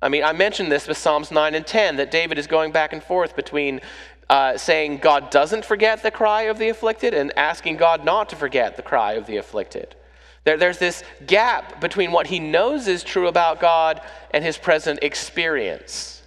I 0.01 0.09
mean, 0.09 0.23
I 0.23 0.33
mentioned 0.33 0.71
this 0.71 0.87
with 0.87 0.97
Psalms 0.97 1.31
9 1.31 1.55
and 1.55 1.65
10 1.65 1.95
that 1.95 2.11
David 2.11 2.37
is 2.37 2.45
going 2.45 2.71
back 2.71 2.93
and 2.93 3.01
forth 3.01 3.35
between 3.35 3.81
uh, 4.29 4.57
saying 4.57 4.97
God 4.97 5.29
doesn't 5.29 5.65
forget 5.65 6.03
the 6.03 6.11
cry 6.11 6.43
of 6.43 6.57
the 6.57 6.69
afflicted 6.69 7.13
and 7.13 7.31
asking 7.37 7.77
God 7.77 8.05
not 8.05 8.29
to 8.29 8.35
forget 8.35 8.75
the 8.75 8.81
cry 8.81 9.13
of 9.13 9.25
the 9.25 9.37
afflicted. 9.37 9.95
There, 10.43 10.57
there's 10.57 10.77
this 10.77 11.03
gap 11.25 11.79
between 11.79 12.11
what 12.11 12.27
he 12.27 12.39
knows 12.39 12.87
is 12.87 13.03
true 13.03 13.27
about 13.27 13.59
God 13.59 14.01
and 14.31 14.43
his 14.43 14.57
present 14.57 14.99
experience. 15.01 16.21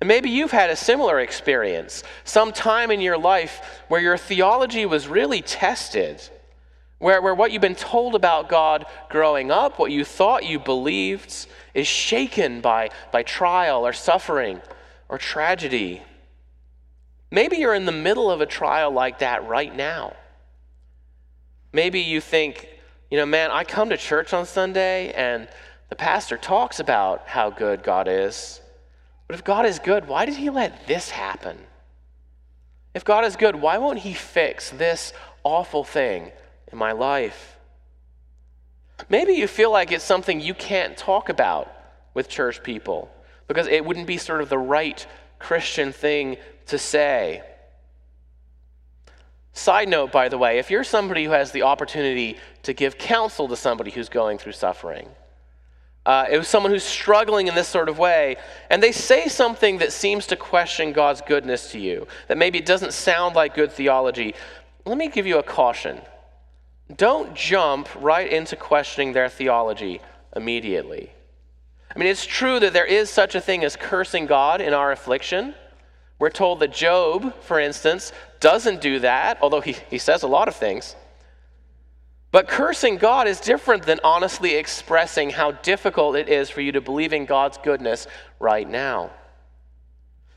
And 0.00 0.06
maybe 0.06 0.30
you've 0.30 0.52
had 0.52 0.70
a 0.70 0.76
similar 0.76 1.18
experience, 1.18 2.04
some 2.24 2.52
time 2.52 2.90
in 2.90 3.00
your 3.00 3.18
life 3.18 3.82
where 3.88 4.00
your 4.00 4.16
theology 4.16 4.86
was 4.86 5.08
really 5.08 5.42
tested, 5.42 6.22
where, 6.98 7.20
where 7.20 7.34
what 7.34 7.50
you've 7.50 7.62
been 7.62 7.74
told 7.74 8.14
about 8.14 8.48
God 8.48 8.86
growing 9.08 9.50
up, 9.50 9.78
what 9.78 9.90
you 9.90 10.04
thought 10.04 10.44
you 10.44 10.58
believed, 10.58 11.46
is 11.74 11.86
shaken 11.86 12.60
by, 12.60 12.90
by 13.10 13.22
trial 13.22 13.84
or 13.84 13.92
suffering 13.92 14.60
or 15.08 15.18
tragedy. 15.18 16.02
Maybe 17.30 17.56
you're 17.56 17.74
in 17.74 17.86
the 17.86 17.92
middle 17.92 18.30
of 18.30 18.40
a 18.40 18.46
trial 18.46 18.92
like 18.92 19.18
that 19.18 19.46
right 19.48 19.74
now. 19.74 20.14
Maybe 21.72 22.00
you 22.00 22.20
think, 22.20 22.68
you 23.10 23.16
know, 23.16 23.26
man, 23.26 23.50
I 23.50 23.64
come 23.64 23.90
to 23.90 23.96
church 23.96 24.32
on 24.32 24.46
Sunday 24.46 25.12
and 25.12 25.48
the 25.88 25.96
pastor 25.96 26.36
talks 26.36 26.80
about 26.80 27.26
how 27.26 27.50
good 27.50 27.82
God 27.82 28.08
is. 28.08 28.60
But 29.26 29.34
if 29.34 29.44
God 29.44 29.66
is 29.66 29.78
good, 29.78 30.08
why 30.08 30.26
did 30.26 30.36
he 30.36 30.50
let 30.50 30.86
this 30.86 31.10
happen? 31.10 31.58
If 32.94 33.04
God 33.04 33.24
is 33.24 33.36
good, 33.36 33.56
why 33.56 33.78
won't 33.78 34.00
he 34.00 34.12
fix 34.12 34.70
this 34.70 35.12
awful 35.44 35.84
thing 35.84 36.32
in 36.70 36.78
my 36.78 36.92
life? 36.92 37.56
Maybe 39.08 39.34
you 39.34 39.46
feel 39.46 39.70
like 39.70 39.92
it's 39.92 40.04
something 40.04 40.40
you 40.40 40.54
can't 40.54 40.96
talk 40.96 41.28
about 41.28 41.72
with 42.14 42.28
church 42.28 42.62
people 42.62 43.10
because 43.46 43.66
it 43.66 43.84
wouldn't 43.84 44.06
be 44.06 44.18
sort 44.18 44.40
of 44.40 44.48
the 44.48 44.58
right 44.58 45.06
Christian 45.38 45.92
thing 45.92 46.36
to 46.66 46.78
say. 46.78 47.42
Side 49.52 49.88
note, 49.88 50.12
by 50.12 50.28
the 50.28 50.38
way, 50.38 50.58
if 50.58 50.70
you're 50.70 50.84
somebody 50.84 51.24
who 51.24 51.32
has 51.32 51.50
the 51.50 51.62
opportunity 51.62 52.36
to 52.62 52.72
give 52.72 52.98
counsel 52.98 53.48
to 53.48 53.56
somebody 53.56 53.90
who's 53.90 54.08
going 54.08 54.38
through 54.38 54.52
suffering, 54.52 55.08
uh, 56.06 56.26
it 56.30 56.38
was 56.38 56.48
someone 56.48 56.72
who's 56.72 56.84
struggling 56.84 57.48
in 57.48 57.54
this 57.54 57.68
sort 57.68 57.88
of 57.88 57.98
way, 57.98 58.36
and 58.70 58.82
they 58.82 58.92
say 58.92 59.28
something 59.28 59.78
that 59.78 59.92
seems 59.92 60.26
to 60.26 60.36
question 60.36 60.92
God's 60.92 61.20
goodness 61.20 61.72
to 61.72 61.78
you, 61.78 62.06
that 62.28 62.38
maybe 62.38 62.58
it 62.58 62.64
doesn't 62.64 62.94
sound 62.94 63.34
like 63.34 63.54
good 63.54 63.72
theology, 63.72 64.34
let 64.86 64.96
me 64.96 65.08
give 65.08 65.26
you 65.26 65.38
a 65.38 65.42
caution. 65.42 66.00
Don't 66.96 67.34
jump 67.34 67.88
right 68.00 68.30
into 68.30 68.56
questioning 68.56 69.12
their 69.12 69.28
theology 69.28 70.00
immediately. 70.34 71.12
I 71.94 71.98
mean, 71.98 72.08
it's 72.08 72.24
true 72.24 72.58
that 72.60 72.72
there 72.72 72.86
is 72.86 73.10
such 73.10 73.34
a 73.34 73.40
thing 73.40 73.64
as 73.64 73.76
cursing 73.76 74.24
God 74.26 74.60
in 74.60 74.72
our 74.72 74.92
affliction. 74.92 75.54
We're 76.18 76.30
told 76.30 76.60
that 76.60 76.72
Job, 76.72 77.40
for 77.42 77.60
instance, 77.60 78.12
doesn't 78.40 78.80
do 78.80 79.00
that, 79.00 79.38
although 79.40 79.60
he, 79.60 79.76
he 79.88 79.98
says 79.98 80.22
a 80.22 80.28
lot 80.28 80.48
of 80.48 80.56
things. 80.56 80.96
But 82.30 82.48
cursing 82.48 82.96
God 82.96 83.26
is 83.26 83.40
different 83.40 83.84
than 83.84 84.00
honestly 84.04 84.54
expressing 84.54 85.30
how 85.30 85.52
difficult 85.52 86.16
it 86.16 86.28
is 86.28 86.50
for 86.50 86.60
you 86.60 86.72
to 86.72 86.80
believe 86.80 87.12
in 87.12 87.24
God's 87.24 87.58
goodness 87.58 88.06
right 88.38 88.68
now. 88.68 89.10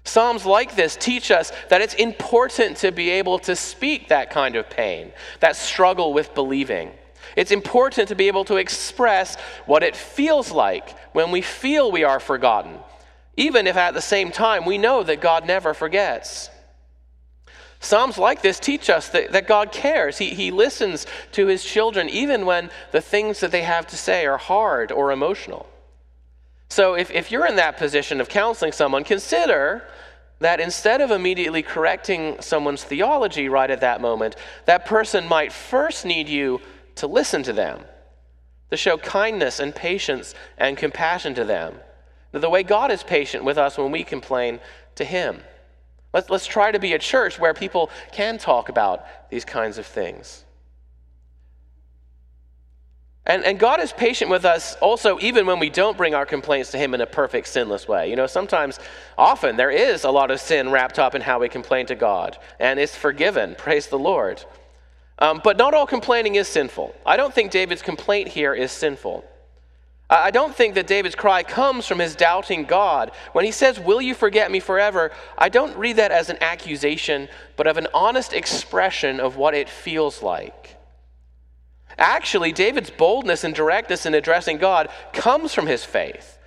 Psalms 0.03 0.45
like 0.45 0.75
this 0.75 0.95
teach 0.95 1.31
us 1.31 1.51
that 1.69 1.81
it's 1.81 1.93
important 1.95 2.77
to 2.77 2.91
be 2.91 3.09
able 3.09 3.39
to 3.39 3.55
speak 3.55 4.07
that 4.07 4.29
kind 4.29 4.55
of 4.55 4.69
pain, 4.69 5.11
that 5.41 5.55
struggle 5.55 6.13
with 6.13 6.33
believing. 6.33 6.91
It's 7.35 7.51
important 7.51 8.07
to 8.07 8.15
be 8.15 8.27
able 8.27 8.45
to 8.45 8.57
express 8.57 9.35
what 9.65 9.83
it 9.83 9.95
feels 9.95 10.51
like 10.51 10.97
when 11.13 11.31
we 11.31 11.41
feel 11.41 11.91
we 11.91 12.03
are 12.03 12.19
forgotten, 12.19 12.77
even 13.41 13.65
if 13.65 13.75
at 13.75 13.95
the 13.95 14.01
same 14.01 14.31
time 14.31 14.65
we 14.65 14.77
know 14.77 15.01
that 15.01 15.19
God 15.19 15.47
never 15.47 15.73
forgets. 15.73 16.49
Psalms 17.79 18.19
like 18.19 18.43
this 18.43 18.59
teach 18.59 18.91
us 18.91 19.09
that, 19.09 19.31
that 19.31 19.47
God 19.47 19.71
cares. 19.71 20.19
He, 20.19 20.29
he 20.35 20.51
listens 20.51 21.07
to 21.31 21.47
his 21.47 21.63
children 21.63 22.07
even 22.09 22.45
when 22.45 22.69
the 22.91 23.01
things 23.01 23.39
that 23.39 23.49
they 23.49 23.63
have 23.63 23.87
to 23.87 23.97
say 23.97 24.27
are 24.27 24.37
hard 24.37 24.91
or 24.91 25.11
emotional. 25.11 25.67
So 26.69 26.93
if, 26.93 27.09
if 27.09 27.31
you're 27.31 27.47
in 27.47 27.55
that 27.55 27.77
position 27.77 28.21
of 28.21 28.29
counseling 28.29 28.73
someone, 28.73 29.03
consider 29.03 29.83
that 30.39 30.59
instead 30.59 31.01
of 31.01 31.09
immediately 31.09 31.63
correcting 31.63 32.39
someone's 32.41 32.83
theology 32.83 33.49
right 33.49 33.69
at 33.69 33.81
that 33.81 34.01
moment, 34.01 34.35
that 34.65 34.85
person 34.85 35.27
might 35.27 35.51
first 35.51 36.05
need 36.05 36.29
you 36.29 36.61
to 36.95 37.07
listen 37.07 37.41
to 37.43 37.53
them, 37.53 37.81
to 38.69 38.77
show 38.77 38.97
kindness 38.97 39.59
and 39.59 39.73
patience 39.73 40.35
and 40.59 40.77
compassion 40.77 41.33
to 41.33 41.43
them. 41.43 41.75
The 42.31 42.49
way 42.49 42.63
God 42.63 42.91
is 42.91 43.03
patient 43.03 43.43
with 43.43 43.57
us 43.57 43.77
when 43.77 43.91
we 43.91 44.03
complain 44.03 44.59
to 44.95 45.03
Him. 45.03 45.39
Let's, 46.13 46.29
let's 46.29 46.45
try 46.45 46.71
to 46.71 46.79
be 46.79 46.93
a 46.93 46.99
church 46.99 47.39
where 47.39 47.53
people 47.53 47.89
can 48.11 48.37
talk 48.37 48.69
about 48.69 49.05
these 49.29 49.45
kinds 49.45 49.77
of 49.77 49.85
things. 49.85 50.43
And, 53.25 53.45
and 53.45 53.59
God 53.59 53.79
is 53.79 53.93
patient 53.93 54.31
with 54.31 54.45
us 54.45 54.75
also, 54.81 55.19
even 55.21 55.45
when 55.45 55.59
we 55.59 55.69
don't 55.69 55.95
bring 55.95 56.15
our 56.15 56.25
complaints 56.25 56.71
to 56.71 56.77
Him 56.77 56.93
in 56.93 57.01
a 57.01 57.05
perfect, 57.05 57.47
sinless 57.47 57.87
way. 57.87 58.09
You 58.09 58.15
know, 58.15 58.27
sometimes, 58.27 58.79
often, 59.17 59.57
there 59.57 59.69
is 59.69 60.03
a 60.03 60.09
lot 60.11 60.31
of 60.31 60.39
sin 60.39 60.71
wrapped 60.71 60.97
up 60.97 61.13
in 61.13 61.21
how 61.21 61.39
we 61.39 61.47
complain 61.47 61.85
to 61.87 61.95
God, 61.95 62.37
and 62.59 62.79
it's 62.79 62.95
forgiven. 62.95 63.55
Praise 63.57 63.87
the 63.87 63.99
Lord. 63.99 64.43
Um, 65.19 65.39
but 65.43 65.57
not 65.57 65.75
all 65.75 65.85
complaining 65.85 66.35
is 66.35 66.47
sinful. 66.47 66.95
I 67.05 67.15
don't 67.15 67.33
think 67.33 67.51
David's 67.51 67.83
complaint 67.83 68.27
here 68.27 68.55
is 68.55 68.71
sinful. 68.71 69.23
I 70.11 70.29
don't 70.29 70.53
think 70.53 70.75
that 70.75 70.87
David's 70.87 71.15
cry 71.15 71.41
comes 71.41 71.87
from 71.87 71.99
his 71.99 72.17
doubting 72.17 72.65
God. 72.65 73.11
When 73.31 73.45
he 73.45 73.51
says, 73.51 73.79
Will 73.79 74.01
you 74.01 74.13
forget 74.13 74.51
me 74.51 74.59
forever? 74.59 75.11
I 75.37 75.47
don't 75.47 75.75
read 75.77 75.95
that 75.95 76.11
as 76.11 76.29
an 76.29 76.37
accusation, 76.41 77.29
but 77.55 77.65
of 77.65 77.77
an 77.77 77.87
honest 77.93 78.33
expression 78.33 79.21
of 79.21 79.37
what 79.37 79.53
it 79.53 79.69
feels 79.69 80.21
like. 80.21 80.75
Actually, 81.97 82.51
David's 82.51 82.89
boldness 82.89 83.45
and 83.45 83.55
directness 83.55 84.05
in 84.05 84.13
addressing 84.13 84.57
God 84.57 84.89
comes 85.13 85.53
from 85.53 85.65
his 85.65 85.85
faith. 85.85 86.37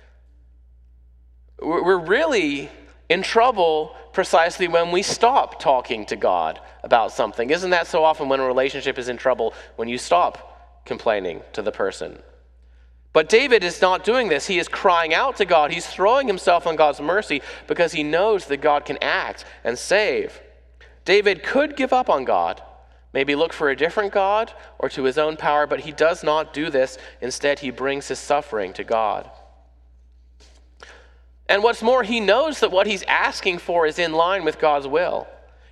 We're 1.59 1.97
really 1.97 2.69
in 3.09 3.23
trouble 3.23 3.95
precisely 4.13 4.67
when 4.67 4.91
we 4.91 5.01
stop 5.01 5.59
talking 5.59 6.05
to 6.07 6.15
God 6.15 6.59
about 6.83 7.11
something. 7.11 7.49
Isn't 7.49 7.71
that 7.71 7.87
so 7.87 8.03
often 8.03 8.29
when 8.29 8.39
a 8.39 8.45
relationship 8.45 8.99
is 8.99 9.09
in 9.09 9.17
trouble? 9.17 9.55
When 9.75 9.87
you 9.87 9.97
stop 9.97 10.83
complaining 10.85 11.41
to 11.53 11.63
the 11.63 11.71
person. 11.71 12.19
But 13.15 13.29
David 13.29 13.63
is 13.63 13.81
not 13.81 14.03
doing 14.03 14.27
this. 14.27 14.47
He 14.47 14.59
is 14.59 14.67
crying 14.67 15.13
out 15.13 15.37
to 15.37 15.45
God. 15.45 15.71
He's 15.71 15.87
throwing 15.87 16.27
himself 16.27 16.67
on 16.67 16.75
God's 16.75 16.99
mercy 16.99 17.41
because 17.65 17.93
he 17.93 18.03
knows 18.03 18.47
that 18.47 18.57
God 18.57 18.83
can 18.83 18.97
act 19.01 19.45
and 19.63 19.79
save. 19.79 20.41
David 21.05 21.41
could 21.41 21.77
give 21.77 21.93
up 21.93 22.09
on 22.09 22.25
God, 22.25 22.61
maybe 23.13 23.33
look 23.33 23.53
for 23.53 23.69
a 23.69 23.75
different 23.75 24.11
God 24.11 24.51
or 24.79 24.89
to 24.89 25.03
his 25.03 25.17
own 25.17 25.37
power, 25.37 25.65
but 25.65 25.79
he 25.79 25.93
does 25.93 26.25
not 26.25 26.53
do 26.53 26.69
this. 26.69 26.97
Instead, 27.21 27.59
he 27.59 27.69
brings 27.69 28.09
his 28.09 28.19
suffering 28.19 28.73
to 28.73 28.83
God. 28.83 29.31
And 31.47 31.63
what's 31.63 31.81
more, 31.81 32.03
he 32.03 32.19
knows 32.19 32.59
that 32.59 32.71
what 32.71 32.85
he's 32.85 33.03
asking 33.03 33.59
for 33.59 33.87
is 33.87 33.97
in 33.97 34.11
line 34.11 34.43
with 34.43 34.59
God's 34.59 34.87
will. 34.87 35.25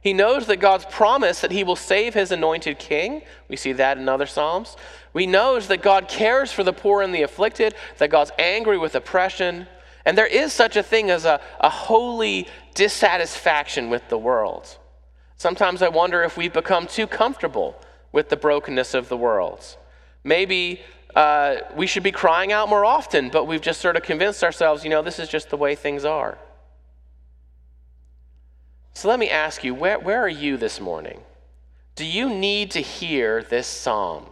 He 0.04 0.12
knows 0.12 0.48
that 0.48 0.58
God's 0.58 0.86
promise 0.86 1.40
that 1.40 1.52
he 1.52 1.64
will 1.64 1.78
save 1.78 2.14
his 2.14 2.34
anointed 2.34 2.78
king. 2.78 3.22
We 3.48 3.56
see 3.56 3.72
that 3.72 3.98
in 3.98 4.10
other 4.10 4.26
Psalms. 4.26 4.76
We 5.14 5.26
knows 5.26 5.70
that 5.70 5.82
God 5.82 6.10
cares 6.10 6.52
for 6.52 6.62
the 6.62 6.74
poor 6.74 7.02
and 7.02 7.16
the 7.16 7.22
afflicted, 7.22 7.74
that 8.00 8.10
God's 8.10 8.32
angry 8.38 8.78
with 8.78 8.96
oppression. 8.96 9.66
And 10.04 10.18
there 10.18 10.28
is 10.28 10.52
such 10.52 10.76
a 10.76 10.84
thing 10.84 11.10
as 11.10 11.24
a, 11.24 11.40
a 11.62 11.70
holy 11.70 12.50
dissatisfaction 12.76 13.90
with 13.90 14.10
the 14.10 14.18
world. 14.18 14.78
Sometimes 15.38 15.82
I 15.82 15.88
wonder 15.88 16.22
if 16.22 16.36
we've 16.36 16.52
become 16.52 16.86
too 16.86 17.08
comfortable 17.08 17.80
with 18.12 18.28
the 18.28 18.36
brokenness 18.38 18.94
of 18.94 19.08
the 19.08 19.18
world. 19.18 19.78
Maybe 20.26 20.82
uh, 21.16 21.58
we 21.78 21.88
should 21.88 22.04
be 22.04 22.12
crying 22.12 22.52
out 22.52 22.68
more 22.68 22.84
often, 22.84 23.30
but 23.30 23.46
we've 23.46 23.62
just 23.62 23.80
sort 23.80 23.96
of 23.96 24.04
convinced 24.04 24.44
ourselves, 24.44 24.84
you 24.84 24.90
know, 24.90 25.02
this 25.02 25.20
is 25.20 25.30
just 25.30 25.50
the 25.50 25.58
way 25.58 25.76
things 25.76 26.04
are. 26.04 26.38
So 28.94 29.08
let 29.08 29.20
me 29.20 29.30
ask 29.30 29.64
you, 29.64 29.74
where, 29.74 30.00
where 30.00 30.22
are 30.22 30.30
you 30.30 30.58
this 30.58 30.80
morning? 30.80 31.22
Do 31.96 32.06
you 32.06 32.30
need 32.30 32.72
to 32.72 32.80
hear 32.82 33.44
this 33.44 33.68
psalm? 33.68 34.26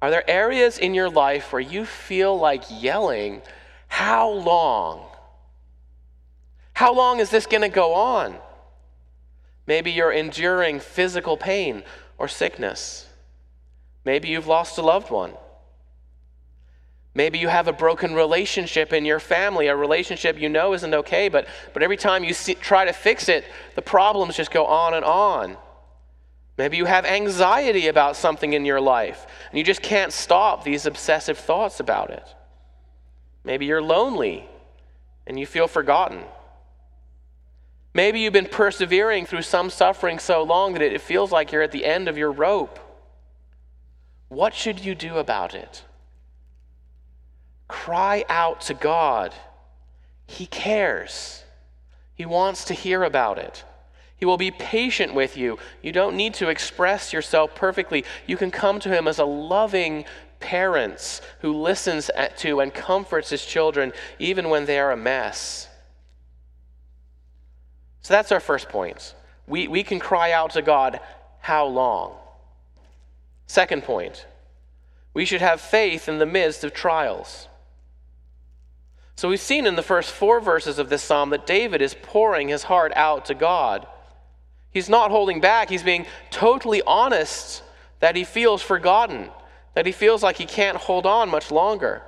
Are 0.00 0.10
there 0.10 0.28
areas 0.28 0.78
in 0.78 0.94
your 0.94 1.10
life 1.10 1.52
where 1.52 1.60
you 1.60 1.84
feel 1.84 2.38
like 2.38 2.64
yelling, 2.70 3.42
How 3.88 4.28
long? 4.28 5.06
How 6.74 6.92
long 6.92 7.20
is 7.20 7.30
this 7.30 7.46
going 7.46 7.62
to 7.62 7.68
go 7.68 7.94
on? 7.94 8.36
Maybe 9.66 9.90
you're 9.92 10.12
enduring 10.12 10.80
physical 10.80 11.36
pain 11.36 11.84
or 12.18 12.28
sickness. 12.28 13.08
Maybe 14.04 14.28
you've 14.28 14.46
lost 14.46 14.76
a 14.76 14.82
loved 14.82 15.10
one. 15.10 15.32
Maybe 17.14 17.38
you 17.38 17.48
have 17.48 17.68
a 17.68 17.72
broken 17.72 18.14
relationship 18.14 18.92
in 18.92 19.04
your 19.04 19.20
family, 19.20 19.68
a 19.68 19.76
relationship 19.76 20.38
you 20.38 20.48
know 20.48 20.74
isn't 20.74 20.92
okay, 20.92 21.28
but, 21.28 21.46
but 21.72 21.82
every 21.82 21.96
time 21.96 22.24
you 22.24 22.34
see, 22.34 22.54
try 22.54 22.84
to 22.84 22.92
fix 22.92 23.28
it, 23.28 23.44
the 23.76 23.82
problems 23.82 24.36
just 24.36 24.50
go 24.50 24.66
on 24.66 24.94
and 24.94 25.04
on. 25.04 25.56
Maybe 26.58 26.76
you 26.76 26.86
have 26.86 27.04
anxiety 27.04 27.86
about 27.86 28.16
something 28.16 28.52
in 28.52 28.64
your 28.64 28.80
life, 28.80 29.26
and 29.50 29.58
you 29.58 29.64
just 29.64 29.82
can't 29.82 30.12
stop 30.12 30.64
these 30.64 30.86
obsessive 30.86 31.38
thoughts 31.38 31.78
about 31.78 32.10
it. 32.10 32.26
Maybe 33.44 33.66
you're 33.66 33.82
lonely 33.82 34.48
and 35.26 35.38
you 35.38 35.46
feel 35.46 35.68
forgotten. 35.68 36.24
Maybe 37.92 38.20
you've 38.20 38.32
been 38.32 38.46
persevering 38.46 39.26
through 39.26 39.42
some 39.42 39.70
suffering 39.70 40.18
so 40.18 40.42
long 40.42 40.72
that 40.72 40.82
it 40.82 41.00
feels 41.00 41.30
like 41.30 41.52
you're 41.52 41.62
at 41.62 41.70
the 41.70 41.84
end 41.84 42.08
of 42.08 42.18
your 42.18 42.32
rope. 42.32 42.80
What 44.28 44.52
should 44.52 44.84
you 44.84 44.96
do 44.96 45.18
about 45.18 45.54
it? 45.54 45.84
Cry 47.68 48.24
out 48.28 48.60
to 48.62 48.74
God. 48.74 49.34
He 50.26 50.46
cares, 50.46 51.42
He 52.14 52.26
wants 52.26 52.64
to 52.66 52.74
hear 52.74 53.02
about 53.02 53.38
it. 53.38 53.64
He 54.16 54.24
will 54.24 54.36
be 54.36 54.52
patient 54.52 55.12
with 55.12 55.36
you. 55.36 55.58
You 55.82 55.92
don't 55.92 56.16
need 56.16 56.34
to 56.34 56.48
express 56.48 57.12
yourself 57.12 57.54
perfectly. 57.54 58.04
You 58.26 58.36
can 58.36 58.50
come 58.50 58.80
to 58.80 58.88
Him 58.88 59.06
as 59.06 59.18
a 59.18 59.24
loving 59.24 60.04
parent 60.44 61.22
who 61.40 61.52
listens 61.54 62.10
to 62.36 62.60
and 62.60 62.72
comforts 62.72 63.30
his 63.30 63.44
children 63.44 63.92
even 64.18 64.50
when 64.50 64.66
they 64.66 64.78
are 64.78 64.92
a 64.92 64.96
mess. 64.96 65.68
So 68.02 68.12
that's 68.12 68.30
our 68.30 68.40
first 68.40 68.68
point. 68.68 69.14
We, 69.46 69.68
we 69.68 69.82
can 69.82 69.98
cry 69.98 70.32
out 70.32 70.50
to 70.50 70.62
God, 70.62 71.00
how 71.40 71.64
long? 71.64 72.12
Second 73.46 73.84
point, 73.84 74.26
we 75.14 75.24
should 75.24 75.40
have 75.40 75.62
faith 75.62 76.08
in 76.10 76.18
the 76.18 76.26
midst 76.26 76.62
of 76.62 76.74
trials. 76.74 77.48
So 79.16 79.28
we've 79.28 79.40
seen 79.40 79.66
in 79.66 79.76
the 79.76 79.82
first 79.82 80.10
four 80.10 80.40
verses 80.40 80.78
of 80.78 80.88
this 80.88 81.02
psalm 81.02 81.30
that 81.30 81.46
David 81.46 81.80
is 81.80 81.96
pouring 82.02 82.48
his 82.48 82.64
heart 82.64 82.92
out 82.96 83.26
to 83.26 83.34
God. 83.34 83.86
He's 84.70 84.88
not 84.88 85.10
holding 85.10 85.40
back, 85.40 85.68
he's 85.70 85.84
being 85.84 86.06
totally 86.30 86.82
honest 86.86 87.62
that 88.00 88.16
he 88.16 88.24
feels 88.24 88.60
forgotten, 88.60 89.30
that 89.74 89.86
he 89.86 89.92
feels 89.92 90.22
like 90.22 90.36
he 90.36 90.46
can't 90.46 90.76
hold 90.76 91.06
on 91.06 91.30
much 91.30 91.50
longer. 91.50 92.02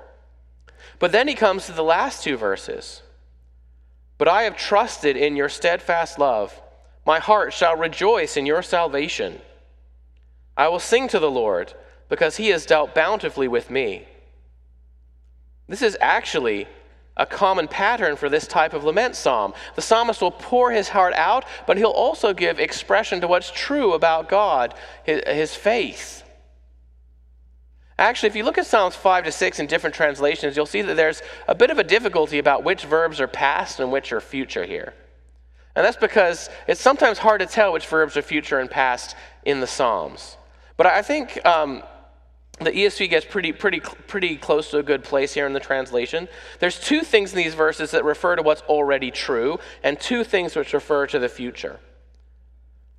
But 0.99 1.13
then 1.13 1.29
he 1.29 1.35
comes 1.35 1.67
to 1.67 1.73
the 1.73 1.85
last 1.85 2.25
two 2.25 2.37
verses. 2.37 3.03
But 4.19 4.29
I 4.29 4.43
have 4.43 4.57
trusted 4.57 5.17
in 5.17 5.37
your 5.37 5.49
steadfast 5.49 6.19
love. 6.19 6.61
My 7.05 7.19
heart 7.21 7.53
shall 7.53 7.77
rejoice 7.77 8.37
in 8.37 8.47
your 8.47 8.63
salvation. 8.63 9.41
I 10.57 10.69
will 10.69 10.81
sing 10.81 11.07
to 11.09 11.19
the 11.19 11.31
Lord 11.31 11.75
because 12.09 12.37
he 12.37 12.49
has 12.49 12.67
dealt 12.67 12.95
bountifully 12.95 13.47
with 13.47 13.71
me. 13.71 14.09
This 15.69 15.83
is 15.83 15.97
actually 16.01 16.67
a 17.17 17.27
common 17.27 17.67
pattern 17.67 18.17
for 18.17 18.29
this 18.29 18.47
type 18.47 18.75
of 18.75 18.85
lament 18.85 19.17
psalm. 19.17 19.55
The 19.75 19.83
psalmist 19.83 20.21
will 20.21 20.31
pour 20.31 20.71
his 20.71 20.89
heart 20.89 21.15
out, 21.15 21.45
but 21.67 21.79
he'll 21.79 21.91
also 21.91 22.35
give 22.35 22.61
expression 22.61 23.21
to 23.23 23.29
what's 23.29 23.51
true 23.51 23.95
about 23.95 24.29
God, 24.29 24.75
his, 25.05 25.23
his 25.27 25.55
faith. 25.55 26.23
Actually, 27.99 28.29
if 28.29 28.37
you 28.37 28.45
look 28.45 28.59
at 28.59 28.67
Psalms 28.67 28.95
5 28.95 29.25
to 29.25 29.33
6 29.33 29.59
in 29.59 29.67
different 29.67 29.97
translations, 29.97 30.55
you'll 30.55 30.67
see 30.67 30.83
that 30.83 30.97
there's 30.97 31.23
a 31.49 31.55
bit 31.55 31.71
of 31.71 31.79
a 31.79 31.85
difficulty 31.85 32.39
about 32.39 32.63
which 32.63 32.85
verbs 32.85 33.21
are 33.23 33.29
past 33.29 33.81
and 33.81 33.91
which 33.91 34.13
are 34.13 34.21
future 34.21 34.67
here. 34.67 34.93
And 35.75 35.85
that's 35.85 35.97
because 35.97 36.51
it's 36.67 36.81
sometimes 36.81 37.17
hard 37.19 37.41
to 37.41 37.47
tell 37.47 37.73
which 37.73 37.87
verbs 37.87 38.17
are 38.17 38.23
future 38.23 38.59
and 38.59 38.71
past 38.71 39.17
in 39.45 39.61
the 39.61 39.67
Psalms. 39.67 40.37
But 40.77 40.87
I 40.87 41.01
think 41.01 41.45
um, 41.47 41.83
the 42.59 42.71
ESV 42.71 43.11
gets 43.11 43.27
pretty, 43.27 43.53
pretty, 43.53 43.81
pretty 43.81 44.37
close 44.37 44.71
to 44.71 44.79
a 44.79 44.83
good 44.83 45.05
place 45.05 45.35
here 45.35 45.47
in 45.47 45.53
the 45.53 45.61
translation. 45.61 46.29
There's 46.59 46.81
two 46.81 47.03
things 47.03 47.33
in 47.33 47.39
these 47.39 47.55
verses 47.55 47.91
that 47.91 48.05
refer 48.05 48.37
to 48.37 48.43
what's 48.43 48.63
already 48.63 49.11
true, 49.11 49.59
and 49.83 50.01
two 50.01 50.25
things 50.25 50.57
which 50.57 50.73
refer 50.73 51.07
to 51.09 51.19
the 51.19 51.29
future. 51.29 51.81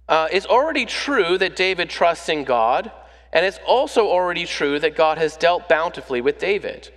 Uh, 0.08 0.28
it's 0.32 0.46
already 0.46 0.86
true 0.86 1.38
that 1.38 1.56
David 1.56 1.90
trusts 1.90 2.30
in 2.30 2.44
God 2.44 2.92
and 3.34 3.46
it's 3.46 3.60
also 3.66 4.08
already 4.08 4.46
true 4.46 4.80
that 4.80 4.96
God 4.96 5.18
has 5.18 5.38
dealt 5.38 5.68
bountifully 5.68 6.22
with 6.22 6.40
David. 6.40 6.90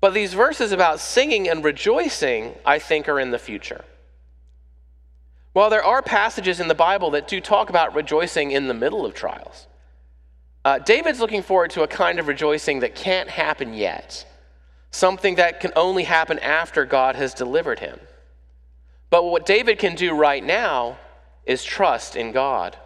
But 0.00 0.14
these 0.14 0.34
verses 0.34 0.72
about 0.72 1.00
singing 1.00 1.48
and 1.48 1.64
rejoicing, 1.64 2.54
I 2.64 2.78
think, 2.78 3.08
are 3.08 3.20
in 3.20 3.30
the 3.30 3.38
future. 3.38 3.84
While 5.52 5.70
there 5.70 5.84
are 5.84 6.02
passages 6.02 6.60
in 6.60 6.68
the 6.68 6.74
Bible 6.74 7.10
that 7.10 7.28
do 7.28 7.40
talk 7.40 7.68
about 7.68 7.94
rejoicing 7.94 8.52
in 8.52 8.68
the 8.68 8.74
middle 8.74 9.04
of 9.04 9.14
trials, 9.14 9.66
uh, 10.68 10.78
David's 10.80 11.18
looking 11.18 11.42
forward 11.42 11.70
to 11.70 11.82
a 11.82 11.88
kind 11.88 12.18
of 12.18 12.28
rejoicing 12.28 12.80
that 12.80 12.94
can't 12.94 13.30
happen 13.30 13.72
yet. 13.72 14.26
something 14.90 15.36
that 15.36 15.60
can 15.60 15.72
only 15.76 16.04
happen 16.04 16.38
after 16.40 16.84
God 16.84 17.14
has 17.16 17.32
delivered 17.34 17.78
him. 17.78 17.98
But 19.10 19.24
what 19.24 19.46
David 19.46 19.78
can 19.78 19.94
do 19.94 20.14
right 20.14 20.44
now 20.44 20.98
is 21.44 21.64
trust 21.64 22.16
in 22.16 22.32
God. 22.32 22.76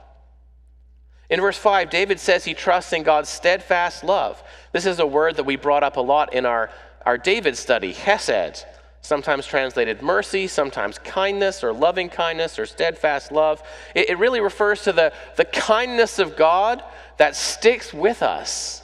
In 1.31 1.41
verse 1.41 1.59
5, 1.59 1.91
David 1.91 2.21
says 2.21 2.45
he 2.45 2.55
trusts 2.55 2.93
in 2.93 3.03
God's 3.03 3.29
steadfast 3.29 4.05
love. 4.05 4.43
This 4.73 4.87
is 4.87 4.99
a 4.99 5.07
word 5.07 5.37
that 5.37 5.47
we 5.47 5.57
brought 5.57 5.83
up 5.83 5.97
a 5.97 6.01
lot 6.01 6.35
in 6.35 6.45
our, 6.45 6.71
our 7.07 7.19
David 7.19 7.57
study, 7.57 7.93
hesed, 7.93 8.65
sometimes 9.03 9.45
translated 9.45 10.01
mercy, 10.01 10.47
sometimes 10.47 10.97
kindness 10.99 11.63
or 11.63 11.73
loving 11.73 12.09
kindness 12.09 12.59
or 12.59 12.67
steadfast 12.67 13.33
love. 13.33 13.63
It, 13.95 14.11
it 14.11 14.19
really 14.19 14.41
refers 14.41 14.83
to 14.85 14.93
the, 14.93 15.13
the 15.37 15.45
kindness 15.45 16.19
of 16.21 16.37
God 16.37 16.83
that 17.19 17.37
sticks 17.37 17.93
with 17.93 18.23
us, 18.23 18.83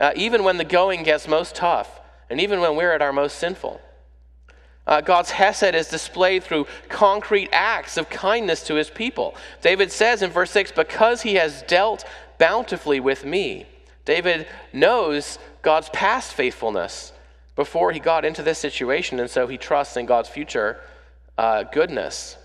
uh, 0.00 0.12
even 0.16 0.42
when 0.42 0.58
the 0.58 0.64
going 0.64 1.04
gets 1.04 1.28
most 1.28 1.54
tough 1.54 2.00
and 2.28 2.40
even 2.40 2.60
when 2.60 2.76
we're 2.76 2.92
at 2.92 3.02
our 3.02 3.12
most 3.12 3.38
sinful. 3.38 3.80
Uh, 4.84 5.00
God's 5.00 5.30
Hesed 5.30 5.76
is 5.76 5.88
displayed 5.88 6.42
through 6.42 6.66
concrete 6.88 7.48
acts 7.52 7.96
of 7.96 8.10
kindness 8.10 8.64
to 8.64 8.74
his 8.74 8.90
people. 8.90 9.36
David 9.60 9.92
says 9.92 10.22
in 10.22 10.30
verse 10.30 10.50
6, 10.50 10.72
Because 10.72 11.22
he 11.22 11.36
has 11.36 11.62
dealt 11.62 12.04
bountifully 12.38 12.98
with 12.98 13.24
me. 13.24 13.66
David 14.04 14.48
knows 14.72 15.38
God's 15.62 15.88
past 15.90 16.34
faithfulness 16.34 17.12
before 17.62 17.92
he 17.92 18.00
got 18.00 18.24
into 18.24 18.42
this 18.42 18.58
situation, 18.58 19.20
and 19.20 19.30
so 19.30 19.46
he 19.46 19.56
trusts 19.56 19.96
in 19.96 20.04
God's 20.04 20.28
future 20.28 20.80
uh, 21.38 21.62
goodness. 21.62 22.36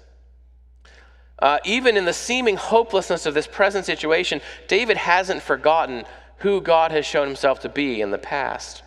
Uh, 1.40 1.58
even 1.66 1.98
in 1.98 2.06
the 2.06 2.14
seeming 2.14 2.56
hopelessness 2.56 3.26
of 3.26 3.34
this 3.34 3.48
present 3.48 3.84
situation, 3.84 4.42
David 4.68 4.96
hasn't 4.96 5.42
forgotten 5.42 6.06
who 6.38 6.62
God 6.62 6.92
has 6.92 7.04
shown 7.04 7.26
himself 7.26 7.62
to 7.62 7.70
be 7.70 8.00
in 8.00 8.12
the 8.12 8.20
past. 8.20 8.84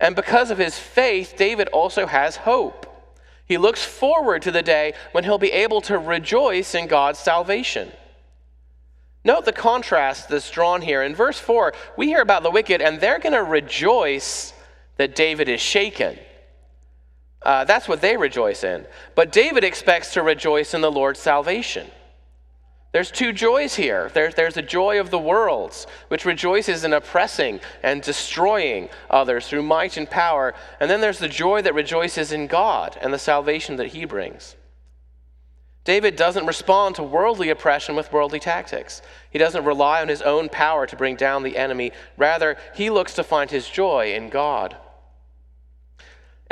And 0.00 0.16
because 0.16 0.50
of 0.50 0.58
his 0.58 0.76
faith, 0.76 1.34
David 1.36 1.68
also 1.68 2.06
has 2.06 2.34
hope. 2.34 2.84
He 3.46 3.56
looks 3.56 3.84
forward 3.84 4.42
to 4.42 4.50
the 4.50 4.62
day 4.62 4.94
when 5.12 5.22
he'll 5.22 5.38
be 5.38 5.52
able 5.52 5.80
to 5.82 5.96
rejoice 5.96 6.74
in 6.74 6.88
God's 6.88 7.20
salvation. 7.20 7.92
Note 9.24 9.44
the 9.44 9.52
contrast 9.52 10.28
that's 10.28 10.50
drawn 10.50 10.82
here. 10.82 11.04
In 11.04 11.14
verse 11.14 11.38
4, 11.38 11.72
we 11.96 12.08
hear 12.08 12.20
about 12.20 12.42
the 12.42 12.50
wicked, 12.50 12.82
and 12.82 13.00
they're 13.00 13.20
going 13.20 13.32
to 13.32 13.44
rejoice 13.44 14.52
that 14.96 15.14
David 15.14 15.48
is 15.48 15.60
shaken. 15.60 16.18
Uh, 17.42 17.64
that's 17.64 17.88
what 17.88 18.00
they 18.00 18.16
rejoice 18.16 18.64
in. 18.64 18.86
But 19.14 19.32
David 19.32 19.64
expects 19.64 20.14
to 20.14 20.22
rejoice 20.22 20.72
in 20.74 20.80
the 20.80 20.90
Lord's 20.90 21.20
salvation. 21.20 21.90
There's 22.92 23.10
two 23.10 23.32
joys 23.32 23.74
here. 23.74 24.08
There's, 24.14 24.36
there's 24.36 24.56
a 24.56 24.62
joy 24.62 25.00
of 25.00 25.10
the 25.10 25.18
worlds, 25.18 25.88
which 26.08 26.24
rejoices 26.24 26.84
in 26.84 26.92
oppressing 26.92 27.58
and 27.82 28.00
destroying 28.00 28.88
others 29.10 29.48
through 29.48 29.64
might 29.64 29.96
and 29.96 30.08
power. 30.08 30.54
And 30.78 30.88
then 30.88 31.00
there's 31.00 31.18
the 31.18 31.28
joy 31.28 31.60
that 31.62 31.74
rejoices 31.74 32.30
in 32.30 32.46
God 32.46 32.96
and 33.00 33.12
the 33.12 33.18
salvation 33.18 33.76
that 33.76 33.88
he 33.88 34.04
brings. 34.04 34.54
David 35.82 36.14
doesn't 36.16 36.46
respond 36.46 36.94
to 36.94 37.02
worldly 37.02 37.50
oppression 37.50 37.96
with 37.96 38.12
worldly 38.12 38.38
tactics. 38.40 39.02
He 39.28 39.40
doesn't 39.40 39.64
rely 39.64 40.00
on 40.00 40.08
his 40.08 40.22
own 40.22 40.48
power 40.48 40.86
to 40.86 40.96
bring 40.96 41.16
down 41.16 41.42
the 41.42 41.58
enemy. 41.58 41.90
Rather, 42.16 42.56
he 42.74 42.90
looks 42.90 43.14
to 43.14 43.24
find 43.24 43.50
his 43.50 43.68
joy 43.68 44.14
in 44.14 44.30
God. 44.30 44.76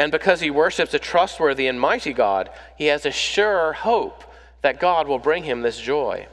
And 0.02 0.10
because 0.10 0.40
he 0.40 0.50
worships 0.50 0.92
a 0.94 0.98
trustworthy 0.98 1.68
and 1.68 1.80
mighty 1.80 2.12
God, 2.12 2.50
he 2.76 2.86
has 2.86 3.06
a 3.06 3.12
sure 3.12 3.72
hope 3.72 4.24
that 4.62 4.80
God 4.80 5.06
will 5.06 5.20
bring 5.20 5.44
him 5.44 5.62
this 5.62 5.78
joy. 5.78 6.26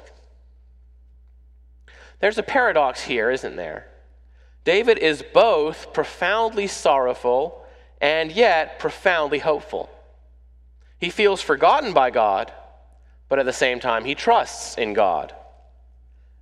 There's 2.20 2.40
a 2.40 2.44
paradox 2.44 3.04
here, 3.04 3.30
isn't 3.30 3.58
there? 3.58 3.86
David 4.64 4.98
is 4.98 5.24
both 5.36 5.94
profoundly 5.94 6.66
sorrowful 6.66 7.64
and 8.02 8.32
yet 8.32 8.80
profoundly 8.80 9.38
hopeful. 9.38 9.92
He 11.00 11.12
feels 11.12 11.44
forgotten 11.44 11.94
by 11.94 12.10
God, 12.10 12.52
but 13.28 13.38
at 13.38 13.46
the 13.46 13.54
same 13.54 13.80
time, 13.80 14.04
he 14.04 14.16
trusts 14.16 14.80
in 14.80 14.94
God. 14.94 15.32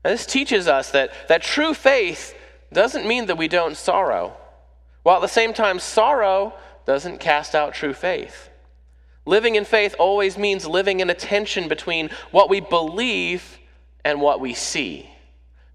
And 0.06 0.14
this 0.14 0.26
teaches 0.26 0.70
us 0.70 0.92
that, 0.92 1.12
that 1.28 1.44
true 1.44 1.74
faith 1.74 2.34
doesn't 2.72 3.06
mean 3.06 3.26
that 3.26 3.38
we 3.38 3.50
don't 3.50 3.76
sorrow, 3.76 4.38
while 5.04 5.18
at 5.18 5.22
the 5.22 5.28
same 5.28 5.54
time, 5.54 5.80
sorrow 5.80 6.54
doesn't 6.88 7.20
cast 7.20 7.54
out 7.54 7.74
true 7.74 7.94
faith. 7.94 8.50
Living 9.26 9.56
in 9.56 9.66
faith 9.66 9.94
always 10.00 10.38
means 10.38 10.66
living 10.66 11.02
in 11.02 11.10
a 11.10 11.14
tension 11.14 11.68
between 11.68 12.10
what 12.32 12.50
we 12.50 12.62
believe 12.62 13.60
and 14.06 14.22
what 14.22 14.40
we 14.40 14.54
see, 14.54 15.10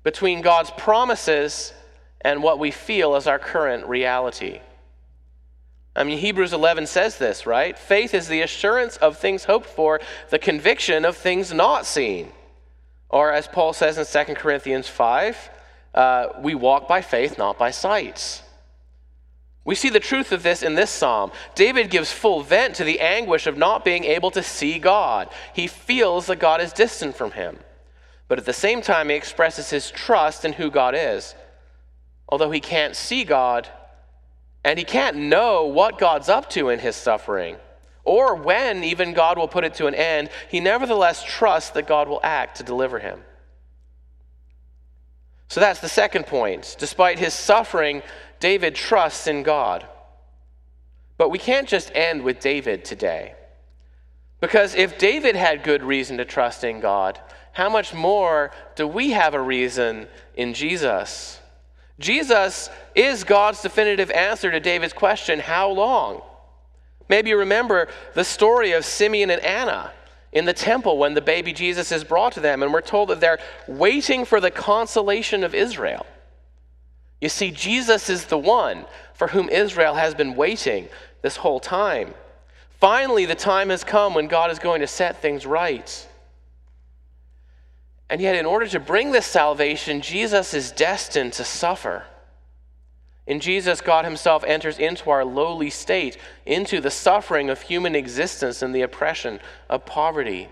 between 0.03 0.41
God's 0.41 0.71
promises 0.71 1.75
and 2.23 2.43
what 2.43 2.59
we 2.59 2.71
feel 2.71 3.15
as 3.15 3.27
our 3.27 3.39
current 3.39 3.87
reality. 3.87 4.61
I 5.95 6.05
mean, 6.05 6.17
Hebrews 6.17 6.55
11 6.55 6.87
says 6.87 7.19
this, 7.19 7.45
right? 7.45 7.79
Faith 7.79 8.15
is 8.15 8.27
the 8.27 8.41
assurance 8.41 8.97
of 8.97 9.19
things 9.19 9.45
hoped 9.45 9.67
for, 9.67 10.01
the 10.31 10.39
conviction 10.39 11.05
of 11.05 11.19
things 11.19 11.53
not 11.53 11.85
seen. 11.85 12.33
Or 13.11 13.31
as 13.31 13.47
Paul 13.47 13.75
says 13.75 13.99
in 13.99 14.27
2 14.27 14.35
Corinthians 14.35 14.89
5, 14.89 15.51
uh, 15.95 16.27
we 16.41 16.55
walk 16.55 16.89
by 16.89 17.03
faith, 17.03 17.37
not 17.37 17.59
by 17.59 17.71
sight. 17.71 18.42
We 19.65 19.75
see 19.77 19.91
the 19.91 20.01
truth 20.01 20.33
of 20.33 20.43
this 20.43 20.63
in 20.63 20.75
this 20.75 20.91
psalm. 20.91 21.31
David 21.55 21.89
gives 21.89 22.11
full 22.11 22.43
vent 22.43 22.75
to 22.77 22.85
the 22.85 23.01
anguish 23.01 23.47
of 23.47 23.57
not 23.57 23.85
being 23.85 24.05
able 24.05 24.31
to 24.33 24.43
see 24.43 24.79
God. 24.79 25.29
He 25.55 25.69
feels 25.69 26.27
that 26.27 26.41
God 26.41 26.61
is 26.61 26.73
distant 26.73 27.15
from 27.15 27.31
him. 27.33 27.61
But 28.27 28.39
at 28.39 28.45
the 28.45 28.53
same 28.53 28.83
time, 28.83 29.09
he 29.09 29.15
expresses 29.15 29.71
his 29.71 29.91
trust 29.91 30.45
in 30.45 30.55
who 30.55 30.71
God 30.71 30.95
is. 30.97 31.35
Although 32.29 32.51
he 32.51 32.61
can't 32.61 32.97
see 32.97 33.25
God, 33.25 33.69
and 34.65 34.79
he 34.79 34.85
can't 34.85 35.17
know 35.17 35.67
what 35.67 35.99
God's 35.99 36.29
up 36.29 36.49
to 36.51 36.69
in 36.71 36.79
his 36.79 36.97
suffering, 36.97 37.57
or 38.05 38.35
when 38.35 38.83
even 38.83 39.13
God 39.13 39.39
will 39.39 39.49
put 39.49 39.65
it 39.65 39.75
to 39.75 39.87
an 39.87 39.95
end, 39.95 40.31
he 40.49 40.59
nevertheless 40.59 41.23
trusts 41.23 41.71
that 41.71 41.87
God 41.87 42.09
will 42.09 42.21
act 42.23 42.57
to 42.57 42.65
deliver 42.65 42.99
him. 42.99 43.23
So 45.49 45.61
that's 45.61 45.81
the 45.81 45.89
second 45.89 46.27
point. 46.27 46.77
Despite 46.79 47.19
his 47.19 47.35
suffering, 47.35 48.03
David 48.43 48.75
trusts 48.75 49.29
in 49.29 49.45
God. 49.45 49.87
But 51.17 51.31
we 51.31 51.39
can't 51.39 51.69
just 51.69 51.93
end 51.95 52.23
with 52.23 52.41
David 52.41 52.85
today. 52.85 53.35
Because 54.41 54.75
if 54.75 54.99
David 54.99 55.37
had 55.37 55.63
good 55.63 55.85
reason 55.85 56.17
to 56.17 56.25
trust 56.25 56.65
in 56.65 56.81
God, 56.81 57.21
how 57.53 57.69
much 57.69 57.95
more 57.95 58.51
do 58.75 58.89
we 58.89 59.11
have 59.11 59.35
a 59.35 59.41
reason 59.41 60.09
in 60.35 60.55
Jesus? 60.55 61.39
Jesus 62.01 62.69
is 62.97 63.23
God's 63.23 63.63
definitive 63.63 64.11
answer 64.11 64.51
to 64.51 64.59
David's 64.59 64.93
question, 64.93 65.39
How 65.39 65.71
long? 65.71 66.21
Maybe 67.09 67.31
you 67.31 67.39
remember 67.39 67.87
the 68.15 68.25
story 68.25 68.73
of 68.73 68.85
Simeon 68.85 69.31
and 69.31 69.43
Anna 69.43 69.93
in 70.33 70.47
the 70.47 70.53
temple 70.53 70.99
when 70.99 71.15
the 71.15 71.21
baby 71.21 71.53
Jesus 71.53 71.93
is 71.93 72.03
brought 72.03 72.33
to 72.33 72.41
them, 72.41 72.65
and 72.65 72.73
we're 72.73 72.81
told 72.81 73.11
that 73.11 73.21
they're 73.21 73.39
waiting 73.69 74.25
for 74.25 74.41
the 74.41 74.51
consolation 74.51 75.45
of 75.45 75.55
Israel. 75.55 76.05
You 77.23 77.29
see, 77.29 77.53
Jesus 77.53 78.11
is 78.11 78.25
the 78.25 78.37
one 78.37 78.85
for 79.15 79.29
whom 79.29 79.49
Israel 79.49 79.95
has 79.95 80.13
been 80.13 80.35
waiting 80.35 80.89
this 81.23 81.37
whole 81.37 81.61
time. 81.61 82.15
Finally, 82.81 83.27
the 83.27 83.37
time 83.37 83.71
has 83.71 83.85
come 83.85 84.13
when 84.13 84.27
God 84.27 84.51
is 84.51 84.59
going 84.59 84.81
to 84.81 84.89
set 84.89 85.23
things 85.23 85.47
right. 85.47 86.09
And 88.11 88.21
yet, 88.21 88.35
in 88.35 88.45
order 88.45 88.67
to 88.67 88.81
bring 88.81 89.13
this 89.13 89.25
salvation, 89.25 90.01
Jesus 90.01 90.53
is 90.53 90.73
destined 90.73 91.35
to 91.35 91.45
suffer. 91.45 92.07
In 93.29 93.39
Jesus, 93.39 93.81
God 93.81 94.05
Himself 94.05 94.43
enters 94.45 94.81
into 94.81 95.09
our 95.09 95.25
lowly 95.25 95.71
state, 95.71 96.19
into 96.45 96.81
the 96.81 96.91
suffering 96.91 97.51
of 97.51 97.63
human 97.63 97.95
existence 97.95 98.63
and 98.63 98.75
the 98.75 98.83
oppression 98.83 99.39
of 99.71 99.87
poverty. 99.87 100.49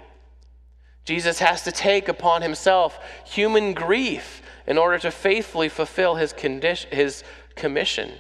Jesus 1.04 1.40
has 1.40 1.64
to 1.64 1.72
take 1.72 2.06
upon 2.06 2.42
Himself 2.42 2.96
human 3.24 3.74
grief 3.74 4.40
in 4.70 4.78
order 4.78 4.98
to 4.98 5.11
faithfully 5.11 5.68
fulfill 5.68 6.14
his, 6.14 6.33
condition, 6.33 6.88
his 6.92 7.24
commission. 7.56 8.12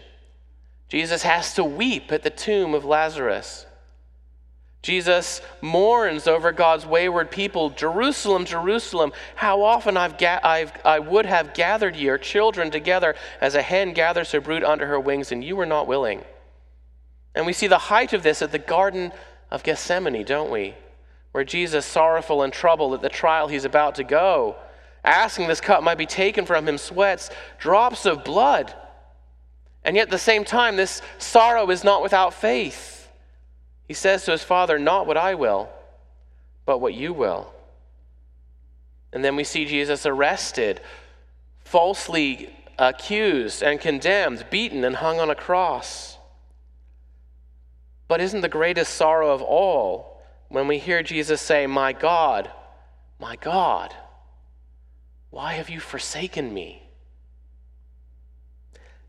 Jesus 0.88 1.22
has 1.22 1.54
to 1.54 1.62
weep 1.62 2.10
at 2.10 2.24
the 2.24 2.28
tomb 2.28 2.74
of 2.74 2.84
Lazarus. 2.84 3.66
Jesus 4.82 5.42
mourns 5.60 6.26
over 6.26 6.50
God's 6.50 6.84
wayward 6.84 7.30
people. 7.30 7.70
Jerusalem, 7.70 8.46
Jerusalem, 8.46 9.12
how 9.36 9.62
often 9.62 9.96
I've 9.96 10.18
ga- 10.18 10.40
I've, 10.42 10.72
I 10.84 10.98
would 10.98 11.24
have 11.24 11.54
gathered 11.54 11.94
your 11.94 12.18
children 12.18 12.72
together 12.72 13.14
as 13.40 13.54
a 13.54 13.62
hen 13.62 13.92
gathers 13.92 14.32
her 14.32 14.40
brood 14.40 14.64
under 14.64 14.88
her 14.88 14.98
wings, 14.98 15.30
and 15.30 15.44
you 15.44 15.54
were 15.54 15.66
not 15.66 15.86
willing. 15.86 16.24
And 17.32 17.46
we 17.46 17.52
see 17.52 17.68
the 17.68 17.78
height 17.78 18.12
of 18.12 18.24
this 18.24 18.42
at 18.42 18.50
the 18.50 18.58
Garden 18.58 19.12
of 19.52 19.62
Gethsemane, 19.62 20.24
don't 20.24 20.50
we? 20.50 20.74
Where 21.30 21.44
Jesus, 21.44 21.86
sorrowful 21.86 22.42
and 22.42 22.52
troubled 22.52 22.94
at 22.94 23.02
the 23.02 23.08
trial 23.08 23.46
he's 23.46 23.64
about 23.64 23.94
to 23.94 24.02
go, 24.02 24.56
asking 25.04 25.48
this 25.48 25.60
cup 25.60 25.82
might 25.82 25.98
be 25.98 26.06
taken 26.06 26.46
from 26.46 26.68
him, 26.68 26.78
sweats 26.78 27.30
drops 27.58 28.06
of 28.06 28.24
blood. 28.24 28.74
And 29.84 29.96
yet 29.96 30.04
at 30.04 30.10
the 30.10 30.18
same 30.18 30.44
time, 30.44 30.76
this 30.76 31.00
sorrow 31.18 31.70
is 31.70 31.84
not 31.84 32.02
without 32.02 32.34
faith. 32.34 33.08
He 33.88 33.94
says 33.94 34.24
to 34.24 34.32
his 34.32 34.44
father, 34.44 34.78
Not 34.78 35.06
what 35.06 35.16
I 35.16 35.34
will, 35.34 35.68
but 36.66 36.78
what 36.78 36.94
you 36.94 37.12
will. 37.12 37.52
And 39.12 39.24
then 39.24 39.36
we 39.36 39.44
see 39.44 39.64
Jesus 39.64 40.06
arrested, 40.06 40.80
falsely 41.64 42.54
accused 42.78 43.62
and 43.62 43.80
condemned, 43.80 44.46
beaten 44.50 44.84
and 44.84 44.96
hung 44.96 45.18
on 45.18 45.30
a 45.30 45.34
cross. 45.34 46.18
But 48.06 48.20
isn't 48.20 48.40
the 48.40 48.48
greatest 48.48 48.94
sorrow 48.94 49.30
of 49.32 49.42
all 49.42 50.20
when 50.48 50.66
we 50.66 50.78
hear 50.78 51.02
Jesus 51.02 51.40
say, 51.40 51.66
My 51.66 51.92
God, 51.92 52.50
my 53.18 53.36
God, 53.36 53.94
why 55.30 55.54
have 55.54 55.70
you 55.70 55.80
forsaken 55.80 56.52
me? 56.52 56.82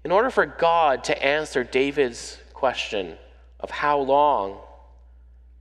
In 0.04 0.12
order 0.12 0.30
for 0.30 0.46
God 0.46 1.04
to 1.06 1.24
answer 1.24 1.64
David's 1.64 2.38
question 2.54 3.18
of 3.60 3.70
how 3.70 4.00
long, 4.00 4.60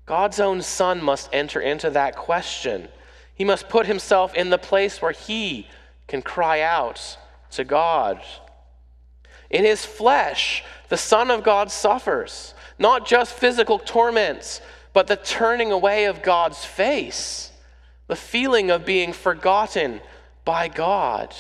God's 0.07 0.41
own 0.41 0.63
Son 0.63 1.03
must 1.03 1.29
enter 1.33 1.61
into 1.61 1.91
that 1.91 2.17
question. 2.17 2.89
He 3.35 3.45
must 3.45 3.69
put 3.69 3.87
himself 3.87 4.35
in 4.35 4.51
the 4.51 4.59
place 4.59 5.01
where 5.01 5.13
he 5.13 5.67
can 6.09 6.23
cry 6.23 6.61
out 6.61 7.17
to 7.53 7.65
God. 7.65 8.21
In 9.51 9.65
his 9.65 9.85
flesh, 9.85 10.65
the 10.89 10.97
Son 10.97 11.31
of 11.31 11.43
God 11.43 11.71
suffers, 11.71 12.55
not 12.79 13.07
just 13.07 13.35
physical 13.35 13.79
torments, 13.79 14.61
but 14.93 15.07
the 15.07 15.17
turning 15.17 15.71
away 15.71 16.07
of 16.07 16.23
God's 16.23 16.65
face, 16.65 17.51
the 18.09 18.17
feeling 18.17 18.71
of 18.71 18.85
being 18.85 19.13
forgotten 19.13 20.01
by 20.45 20.69
God. 20.69 21.35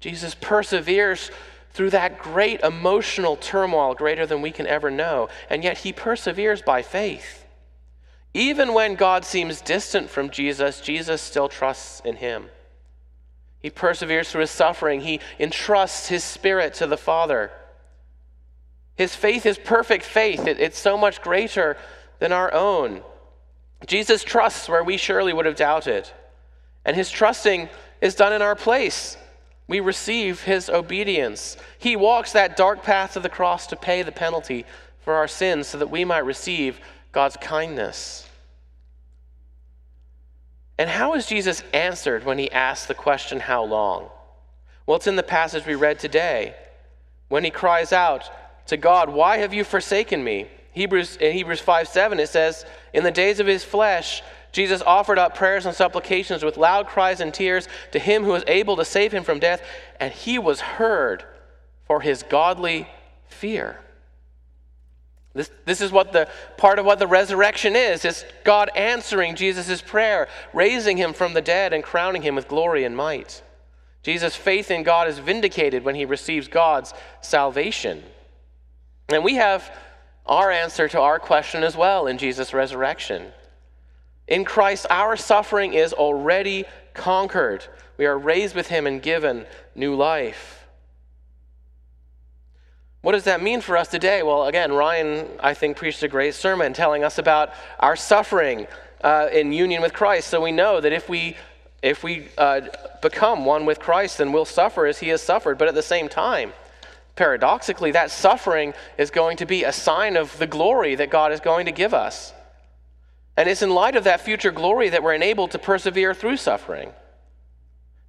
Jesus 0.00 0.34
perseveres 0.34 1.30
through 1.72 1.90
that 1.90 2.18
great 2.18 2.60
emotional 2.62 3.36
turmoil, 3.36 3.94
greater 3.94 4.26
than 4.26 4.42
we 4.42 4.50
can 4.50 4.66
ever 4.66 4.90
know, 4.90 5.28
and 5.48 5.62
yet 5.62 5.78
he 5.78 5.92
perseveres 5.92 6.62
by 6.62 6.82
faith. 6.82 7.46
Even 8.32 8.74
when 8.74 8.94
God 8.94 9.24
seems 9.24 9.60
distant 9.60 10.08
from 10.08 10.30
Jesus, 10.30 10.80
Jesus 10.80 11.20
still 11.20 11.48
trusts 11.48 12.00
in 12.04 12.16
him. 12.16 12.46
He 13.60 13.70
perseveres 13.70 14.30
through 14.30 14.42
his 14.42 14.50
suffering. 14.50 15.02
He 15.02 15.20
entrusts 15.38 16.08
his 16.08 16.24
spirit 16.24 16.74
to 16.74 16.86
the 16.86 16.96
Father. 16.96 17.50
His 18.96 19.14
faith 19.14 19.46
is 19.46 19.58
perfect 19.58 20.04
faith, 20.04 20.46
it, 20.46 20.60
it's 20.60 20.78
so 20.78 20.96
much 20.96 21.22
greater 21.22 21.76
than 22.18 22.32
our 22.32 22.52
own. 22.52 23.02
Jesus 23.86 24.22
trusts 24.22 24.68
where 24.68 24.84
we 24.84 24.96
surely 24.96 25.32
would 25.32 25.46
have 25.46 25.56
doubted. 25.56 26.08
And 26.84 26.96
his 26.96 27.10
trusting 27.10 27.68
is 28.00 28.14
done 28.14 28.32
in 28.32 28.42
our 28.42 28.56
place. 28.56 29.16
We 29.68 29.80
receive 29.80 30.42
his 30.42 30.68
obedience. 30.68 31.56
He 31.78 31.94
walks 31.94 32.32
that 32.32 32.56
dark 32.56 32.82
path 32.82 33.16
of 33.16 33.22
the 33.22 33.28
cross 33.28 33.66
to 33.68 33.76
pay 33.76 34.02
the 34.02 34.12
penalty 34.12 34.66
for 35.00 35.14
our 35.14 35.28
sins 35.28 35.68
so 35.68 35.78
that 35.78 35.90
we 35.90 36.04
might 36.04 36.24
receive 36.24 36.80
God's 37.12 37.36
kindness. 37.36 38.28
And 40.78 40.88
how 40.88 41.14
is 41.14 41.26
Jesus 41.26 41.62
answered 41.72 42.24
when 42.24 42.38
he 42.38 42.50
asks 42.50 42.86
the 42.86 42.94
question, 42.94 43.38
How 43.38 43.62
long? 43.62 44.08
Well, 44.86 44.96
it's 44.96 45.06
in 45.06 45.16
the 45.16 45.22
passage 45.22 45.66
we 45.66 45.74
read 45.74 45.98
today. 45.98 46.54
When 47.28 47.44
he 47.44 47.50
cries 47.50 47.92
out 47.92 48.28
to 48.66 48.76
God, 48.76 49.10
Why 49.10 49.38
have 49.38 49.54
you 49.54 49.62
forsaken 49.62 50.24
me? 50.24 50.48
Hebrews, 50.72 51.16
in 51.16 51.32
Hebrews 51.32 51.60
5 51.60 51.86
7, 51.86 52.18
it 52.18 52.28
says, 52.28 52.64
In 52.94 53.04
the 53.04 53.10
days 53.10 53.40
of 53.40 53.46
his 53.46 53.62
flesh, 53.62 54.22
Jesus 54.52 54.82
offered 54.82 55.18
up 55.18 55.34
prayers 55.34 55.66
and 55.66 55.74
supplications 55.74 56.44
with 56.44 56.56
loud 56.56 56.86
cries 56.86 57.20
and 57.20 57.32
tears 57.32 57.68
to 57.92 57.98
him 57.98 58.24
who 58.24 58.30
was 58.30 58.44
able 58.46 58.76
to 58.76 58.84
save 58.84 59.12
him 59.12 59.22
from 59.22 59.38
death, 59.38 59.62
and 59.98 60.12
he 60.12 60.38
was 60.38 60.60
heard 60.60 61.24
for 61.86 62.00
his 62.00 62.22
godly 62.24 62.88
fear. 63.28 63.80
This, 65.32 65.50
this 65.64 65.80
is 65.80 65.92
what 65.92 66.12
the 66.12 66.28
part 66.56 66.80
of 66.80 66.86
what 66.86 66.98
the 66.98 67.06
resurrection 67.06 67.76
is. 67.76 68.04
It's 68.04 68.24
God 68.42 68.70
answering 68.74 69.36
Jesus' 69.36 69.80
prayer, 69.80 70.28
raising 70.52 70.96
him 70.96 71.12
from 71.12 71.34
the 71.34 71.40
dead 71.40 71.72
and 71.72 71.84
crowning 71.84 72.22
him 72.22 72.34
with 72.34 72.48
glory 72.48 72.84
and 72.84 72.96
might. 72.96 73.42
Jesus' 74.02 74.34
faith 74.34 74.70
in 74.70 74.82
God 74.82 75.08
is 75.08 75.18
vindicated 75.18 75.84
when 75.84 75.94
he 75.94 76.04
receives 76.04 76.48
God's 76.48 76.92
salvation. 77.20 78.02
And 79.08 79.22
we 79.22 79.36
have 79.36 79.72
our 80.26 80.50
answer 80.50 80.88
to 80.88 81.00
our 81.00 81.18
question 81.18 81.62
as 81.62 81.76
well 81.76 82.06
in 82.06 82.18
Jesus' 82.18 82.52
resurrection. 82.52 83.26
In 84.30 84.44
Christ, 84.44 84.86
our 84.88 85.16
suffering 85.16 85.74
is 85.74 85.92
already 85.92 86.64
conquered. 86.94 87.64
We 87.98 88.06
are 88.06 88.16
raised 88.16 88.54
with 88.54 88.68
him 88.68 88.86
and 88.86 89.02
given 89.02 89.44
new 89.74 89.96
life. 89.96 90.68
What 93.02 93.12
does 93.12 93.24
that 93.24 93.42
mean 93.42 93.60
for 93.60 93.76
us 93.76 93.88
today? 93.88 94.22
Well, 94.22 94.46
again, 94.46 94.72
Ryan, 94.72 95.26
I 95.40 95.54
think, 95.54 95.76
preached 95.76 96.02
a 96.02 96.08
great 96.08 96.34
sermon 96.34 96.72
telling 96.72 97.02
us 97.02 97.18
about 97.18 97.50
our 97.80 97.96
suffering 97.96 98.68
uh, 99.02 99.28
in 99.32 99.52
union 99.52 99.82
with 99.82 99.92
Christ. 99.92 100.28
So 100.28 100.40
we 100.40 100.52
know 100.52 100.80
that 100.80 100.92
if 100.92 101.08
we 101.08 101.36
if 101.82 102.04
we 102.04 102.28
uh, 102.36 102.60
become 103.00 103.46
one 103.46 103.64
with 103.64 103.80
Christ, 103.80 104.18
then 104.18 104.32
we'll 104.32 104.44
suffer 104.44 104.84
as 104.86 104.98
He 104.98 105.08
has 105.08 105.22
suffered. 105.22 105.56
But 105.56 105.66
at 105.66 105.74
the 105.74 105.82
same 105.82 106.10
time, 106.10 106.52
paradoxically, 107.16 107.90
that 107.92 108.10
suffering 108.10 108.74
is 108.98 109.10
going 109.10 109.38
to 109.38 109.46
be 109.46 109.64
a 109.64 109.72
sign 109.72 110.16
of 110.18 110.38
the 110.38 110.46
glory 110.46 110.94
that 110.96 111.08
God 111.10 111.32
is 111.32 111.40
going 111.40 111.64
to 111.66 111.72
give 111.72 111.94
us. 111.94 112.34
And 113.40 113.48
it's 113.48 113.62
in 113.62 113.70
light 113.70 113.96
of 113.96 114.04
that 114.04 114.20
future 114.20 114.50
glory 114.50 114.90
that 114.90 115.02
we're 115.02 115.14
enabled 115.14 115.52
to 115.52 115.58
persevere 115.58 116.12
through 116.12 116.36
suffering. 116.36 116.92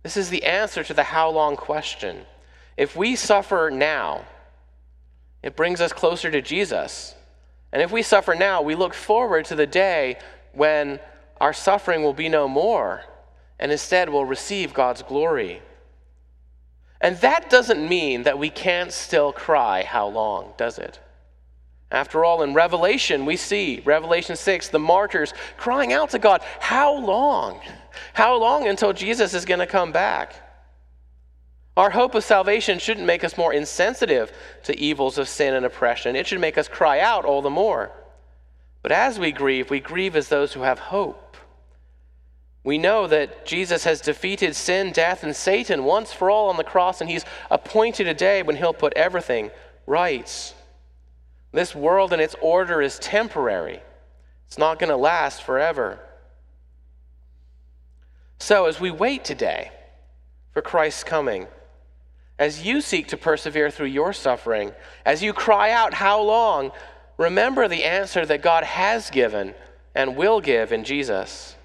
This 0.04 0.18
is 0.18 0.30
the 0.30 0.44
answer 0.44 0.84
to 0.84 0.94
the 0.94 1.04
how 1.04 1.30
long 1.30 1.56
question. 1.56 2.26
If 2.76 2.98
we 2.98 3.16
suffer 3.16 3.72
now, 3.74 4.26
it 5.42 5.56
brings 5.56 5.80
us 5.80 5.94
closer 5.94 6.30
to 6.30 6.42
Jesus. 6.42 7.16
And 7.72 7.82
if 7.82 7.94
we 7.94 8.02
suffer 8.02 8.36
now, 8.36 8.62
we 8.62 8.76
look 8.76 8.94
forward 8.94 9.46
to 9.46 9.56
the 9.56 9.66
day 9.66 10.18
when 10.52 11.00
our 11.40 11.54
suffering 11.54 12.04
will 12.04 12.12
be 12.12 12.28
no 12.28 12.50
more 12.50 13.06
and 13.58 13.72
instead 13.72 14.10
we'll 14.10 14.26
receive 14.26 14.74
God's 14.74 15.02
glory. 15.02 15.62
And 17.00 17.16
that 17.20 17.50
doesn't 17.50 17.88
mean 17.88 18.24
that 18.24 18.38
we 18.38 18.50
can't 18.50 18.92
still 18.92 19.32
cry, 19.32 19.84
How 19.84 20.08
long, 20.08 20.52
does 20.58 20.78
it? 20.78 21.00
After 21.92 22.24
all, 22.24 22.42
in 22.42 22.54
Revelation, 22.54 23.26
we 23.26 23.36
see, 23.36 23.82
Revelation 23.84 24.38
6, 24.38 24.70
the 24.70 24.80
martyrs 24.80 25.34
crying 25.58 25.92
out 25.92 26.12
to 26.12 26.20
God, 26.20 26.42
How 26.60 26.96
long? 26.96 27.60
How 28.14 28.38
long 28.38 28.68
until 28.68 28.94
Jesus 28.94 29.34
is 29.34 29.46
going 29.46 29.60
to 29.60 29.68
come 29.68 29.92
back? 29.92 30.36
Our 31.76 31.90
hope 31.90 32.16
of 32.16 32.24
salvation 32.24 32.80
shouldn't 32.80 33.06
make 33.06 33.24
us 33.24 33.38
more 33.38 33.54
insensitive 33.54 34.32
to 34.64 34.78
evils 34.80 35.18
of 35.18 35.28
sin 35.28 35.54
and 35.54 35.66
oppression. 35.66 36.16
It 36.16 36.28
should 36.28 36.40
make 36.40 36.58
us 36.58 36.68
cry 36.68 37.00
out 37.00 37.26
all 37.26 37.42
the 37.42 37.50
more. 37.50 37.92
But 38.82 38.92
as 38.92 39.20
we 39.20 39.32
grieve, 39.32 39.70
we 39.70 39.80
grieve 39.80 40.16
as 40.16 40.30
those 40.30 40.54
who 40.54 40.62
have 40.62 40.80
hope. 40.80 41.38
We 42.64 42.78
know 42.78 43.08
that 43.08 43.46
Jesus 43.46 43.84
has 43.86 44.02
defeated 44.02 44.56
sin, 44.56 44.92
death, 44.92 45.24
and 45.24 45.36
Satan 45.36 45.84
once 45.84 46.14
for 46.14 46.30
all 46.30 46.50
on 46.50 46.58
the 46.58 46.64
cross, 46.64 47.02
and 47.02 47.10
he's 47.10 47.26
appointed 47.50 48.08
a 48.08 48.14
day 48.14 48.44
when 48.44 48.56
he'll 48.56 48.74
put 48.74 48.94
everything 48.94 49.50
right. 49.88 50.54
This 51.52 51.76
world 51.76 52.14
and 52.14 52.22
its 52.22 52.36
order 52.42 52.82
is 52.82 53.00
temporary, 53.00 53.82
it's 54.48 54.58
not 54.58 54.80
going 54.80 54.90
to 54.90 54.98
last 54.98 55.44
forever. 55.44 56.00
So, 58.40 58.66
as 58.66 58.80
we 58.80 58.90
wait 58.90 59.24
today 59.24 59.72
for 60.52 60.62
Christ's 60.62 61.04
coming, 61.04 61.48
as 62.40 62.66
you 62.66 62.82
seek 62.82 63.08
to 63.10 63.18
persevere 63.18 63.70
through 63.70 63.88
your 63.88 64.14
suffering, 64.14 64.72
as 65.06 65.22
you 65.22 65.32
cry 65.32 65.72
out, 65.72 65.94
How 65.94 66.22
long? 66.22 66.72
remember 67.22 67.68
the 67.68 67.84
answer 67.84 68.26
that 68.26 68.42
God 68.42 68.64
has 68.64 69.12
given 69.12 69.54
and 69.94 70.18
will 70.18 70.42
give 70.42 70.72
in 70.72 70.84
Jesus. 70.84 71.56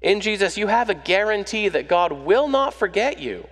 In 0.00 0.20
Jesus, 0.20 0.56
you 0.56 0.68
have 0.68 0.90
a 0.90 0.94
guarantee 0.94 1.68
that 1.68 1.88
God 1.88 2.12
will 2.12 2.48
not 2.48 2.72
forget 2.72 3.18
you, 3.18 3.46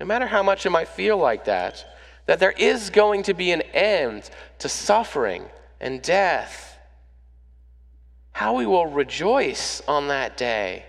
no 0.00 0.06
matter 0.06 0.26
how 0.26 0.42
much 0.42 0.66
it 0.66 0.70
might 0.70 0.88
feel 0.88 1.16
like 1.16 1.44
that, 1.44 1.84
that 2.28 2.38
there 2.38 2.52
is 2.52 2.90
going 2.90 3.24
to 3.24 3.34
be 3.34 3.50
an 3.50 3.62
end 3.72 4.30
to 4.60 4.68
suffering 4.68 5.46
and 5.80 6.00
death. 6.02 6.78
How 8.30 8.54
we 8.54 8.66
will 8.66 8.86
rejoice 8.86 9.82
on 9.88 10.06
that 10.08 10.36
day 10.36 10.84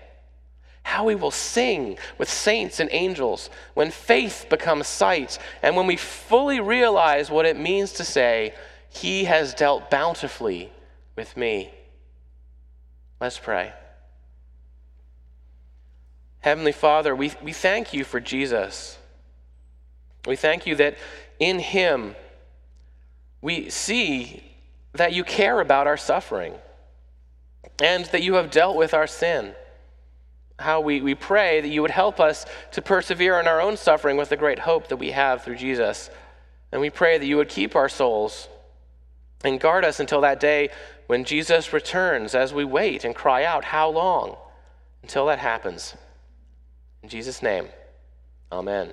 how 0.82 1.04
we 1.04 1.14
will 1.14 1.30
sing 1.30 1.96
with 2.18 2.28
saints 2.28 2.80
and 2.80 2.88
angels 2.92 3.48
when 3.74 3.92
faith 3.92 4.46
becomes 4.50 4.88
sight 4.88 5.38
and 5.62 5.76
when 5.76 5.86
we 5.86 5.96
fully 5.96 6.58
realize 6.58 7.30
what 7.30 7.46
it 7.46 7.56
means 7.56 7.92
to 7.92 8.04
say, 8.04 8.52
He 8.88 9.24
has 9.24 9.54
dealt 9.54 9.88
bountifully 9.88 10.72
with 11.14 11.36
me. 11.36 11.70
Let's 13.20 13.38
pray. 13.38 13.72
Heavenly 16.40 16.72
Father, 16.72 17.14
we, 17.14 17.32
we 17.40 17.52
thank 17.52 17.92
you 17.92 18.02
for 18.02 18.18
Jesus. 18.18 18.98
We 20.26 20.34
thank 20.34 20.66
you 20.66 20.74
that 20.74 20.96
in 21.40 21.58
Him 21.58 22.14
we 23.42 23.68
see 23.70 24.44
that 24.92 25.12
you 25.12 25.24
care 25.24 25.60
about 25.60 25.88
our 25.88 25.96
suffering 25.96 26.54
and 27.82 28.04
that 28.06 28.22
you 28.22 28.34
have 28.34 28.50
dealt 28.50 28.76
with 28.76 28.94
our 28.94 29.06
sin 29.06 29.54
how 30.60 30.80
we, 30.80 31.00
we 31.00 31.14
pray 31.14 31.60
that 31.60 31.68
you 31.68 31.82
would 31.82 31.90
help 31.90 32.20
us 32.20 32.46
to 32.72 32.82
persevere 32.82 33.40
in 33.40 33.48
our 33.48 33.60
own 33.60 33.76
suffering 33.76 34.16
with 34.16 34.28
the 34.28 34.36
great 34.36 34.60
hope 34.60 34.88
that 34.88 34.96
we 34.96 35.10
have 35.10 35.42
through 35.42 35.56
Jesus. 35.56 36.10
And 36.70 36.80
we 36.80 36.90
pray 36.90 37.18
that 37.18 37.26
you 37.26 37.36
would 37.36 37.48
keep 37.48 37.74
our 37.74 37.88
souls 37.88 38.48
and 39.42 39.58
guard 39.58 39.84
us 39.84 40.00
until 40.00 40.20
that 40.20 40.38
day 40.38 40.68
when 41.06 41.24
Jesus 41.24 41.72
returns 41.72 42.34
as 42.34 42.54
we 42.54 42.64
wait 42.64 43.04
and 43.04 43.14
cry 43.14 43.44
out, 43.44 43.64
How 43.64 43.88
long? 43.88 44.36
Until 45.02 45.26
that 45.26 45.38
happens. 45.38 45.96
In 47.02 47.08
Jesus' 47.08 47.42
name, 47.42 47.68
amen. 48.52 48.92